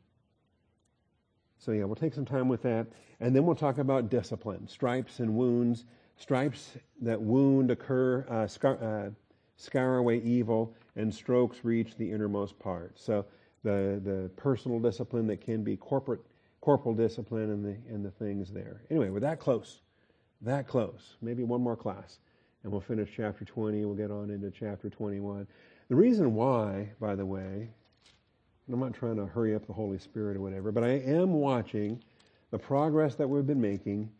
[1.57, 2.87] So yeah, we'll take some time with that,
[3.19, 5.85] and then we'll talk about discipline, stripes and wounds.
[6.19, 9.09] Stripes that wound occur, uh, scar, uh,
[9.57, 12.97] scour away evil, and strokes reach the innermost part.
[12.97, 13.25] So
[13.63, 16.21] the the personal discipline that can be corporate
[16.61, 18.81] corporal discipline and the and the things there.
[18.89, 19.81] Anyway, we're that close,
[20.41, 21.15] that close.
[21.21, 22.19] Maybe one more class
[22.63, 23.85] and we'll finish chapter 20.
[23.85, 25.47] We'll get on into chapter 21.
[25.87, 27.69] The reason why, by the way,
[28.69, 32.03] I'm not trying to hurry up the Holy Spirit or whatever, but I am watching
[32.51, 34.11] the progress that we've been making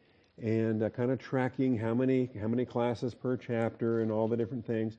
[0.42, 4.38] and uh, kind of tracking how many how many classes per chapter and all the
[4.38, 4.98] different things.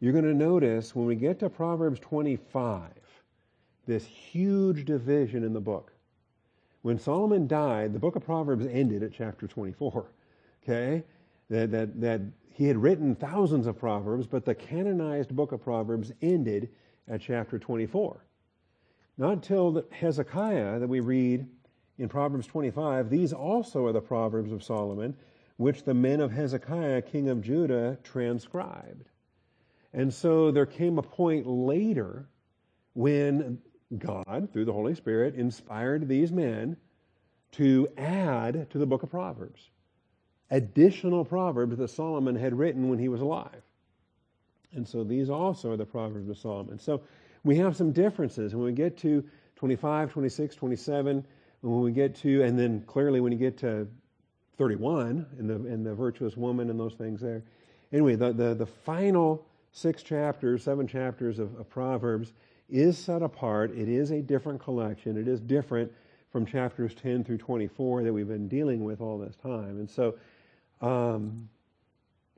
[0.00, 2.90] You're going to notice when we get to Proverbs 25,
[3.86, 5.92] this huge division in the book.
[6.80, 10.06] When Solomon died, the book of Proverbs ended at chapter 24.
[10.68, 11.04] Okay?
[11.50, 12.20] That, that, that
[12.52, 16.68] he had written thousands of Proverbs, but the canonized book of Proverbs ended
[17.08, 18.22] at chapter 24.
[19.16, 21.46] Not until Hezekiah that we read
[21.96, 25.16] in Proverbs 25, these also are the Proverbs of Solomon,
[25.56, 29.08] which the men of Hezekiah, king of Judah, transcribed.
[29.94, 32.28] And so there came a point later
[32.92, 33.58] when
[33.96, 36.76] God, through the Holy Spirit, inspired these men
[37.52, 39.70] to add to the book of Proverbs
[40.50, 43.62] additional proverbs that Solomon had written when he was alive.
[44.74, 46.78] And so these also are the Proverbs of Solomon.
[46.78, 47.02] So
[47.44, 48.52] we have some differences.
[48.52, 49.24] And when we get to
[49.56, 51.24] 25, 26, 27,
[51.62, 53.88] when we get to, and then clearly when you get to
[54.58, 57.42] 31 in the, the virtuous woman and those things there.
[57.92, 62.32] Anyway, the, the, the final six chapters, seven chapters of, of Proverbs
[62.68, 63.70] is set apart.
[63.70, 65.16] It is a different collection.
[65.16, 65.90] It is different
[66.30, 69.78] from chapters 10 through 24 that we've been dealing with all this time.
[69.78, 70.16] And so
[70.80, 71.48] um,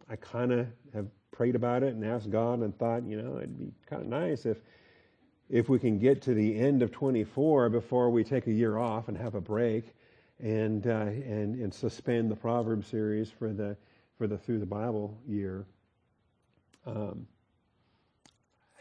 [0.09, 3.59] I kind of have prayed about it and asked God and thought, you know, it'd
[3.59, 4.59] be kind of nice if
[5.49, 9.09] if we can get to the end of 24 before we take a year off
[9.09, 9.85] and have a break
[10.39, 13.77] and uh, and and suspend the Proverbs series for the
[14.17, 15.67] for the through the Bible year.
[16.87, 17.27] Um,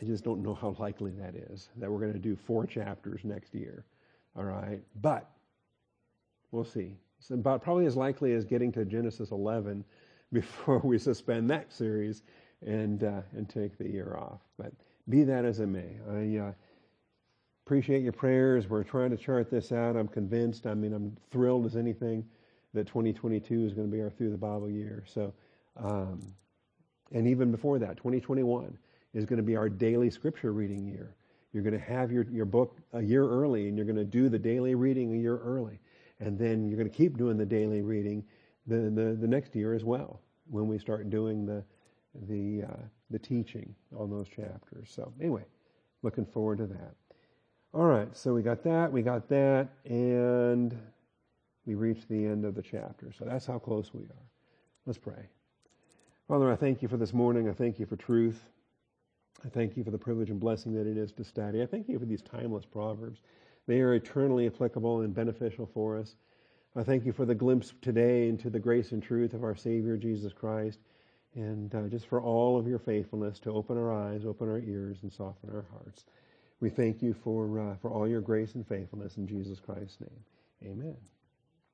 [0.01, 3.21] I just don't know how likely that is that we're going to do four chapters
[3.23, 3.85] next year.
[4.37, 5.29] All right, but
[6.51, 6.95] we'll see.
[7.31, 9.83] About probably as likely as getting to Genesis 11
[10.33, 12.23] before we suspend that series
[12.65, 14.39] and uh, and take the year off.
[14.57, 14.71] But
[15.07, 16.51] be that as it may, I uh,
[17.65, 18.67] appreciate your prayers.
[18.67, 19.95] We're trying to chart this out.
[19.95, 20.65] I'm convinced.
[20.65, 22.25] I mean, I'm thrilled as anything
[22.73, 25.03] that 2022 is going to be our through the Bible year.
[25.07, 25.33] So,
[25.77, 26.21] um,
[27.11, 28.77] and even before that, 2021
[29.13, 31.15] is going to be our daily scripture reading year.
[31.53, 34.29] You're going to have your, your book a year early, and you're going to do
[34.29, 35.79] the daily reading a year early
[36.19, 38.23] and then you're going to keep doing the daily reading
[38.67, 41.63] the, the, the next year as well when we start doing the
[42.27, 44.89] the uh, the teaching on those chapters.
[44.91, 45.43] So anyway,
[46.01, 46.95] looking forward to that.
[47.73, 50.75] All right, so we got that, we got that, and
[51.65, 53.11] we reached the end of the chapter.
[53.17, 54.25] So that's how close we are.
[54.87, 55.29] Let's pray.
[56.27, 57.47] Father, I thank you for this morning.
[57.47, 58.39] I thank you for truth.
[59.45, 61.61] I thank you for the privilege and blessing that it is to study.
[61.61, 63.19] I thank you for these timeless proverbs.
[63.69, 66.15] They are eternally applicable and beneficial for us.
[66.75, 69.95] I thank you for the glimpse today into the grace and truth of our Savior
[69.95, 70.79] Jesus Christ,
[71.35, 74.97] and uh, just for all of your faithfulness to open our eyes, open our ears,
[75.03, 76.05] and soften our hearts.
[76.59, 80.71] We thank you for uh, for all your grace and faithfulness in Jesus Christ's name.
[80.71, 80.97] Amen.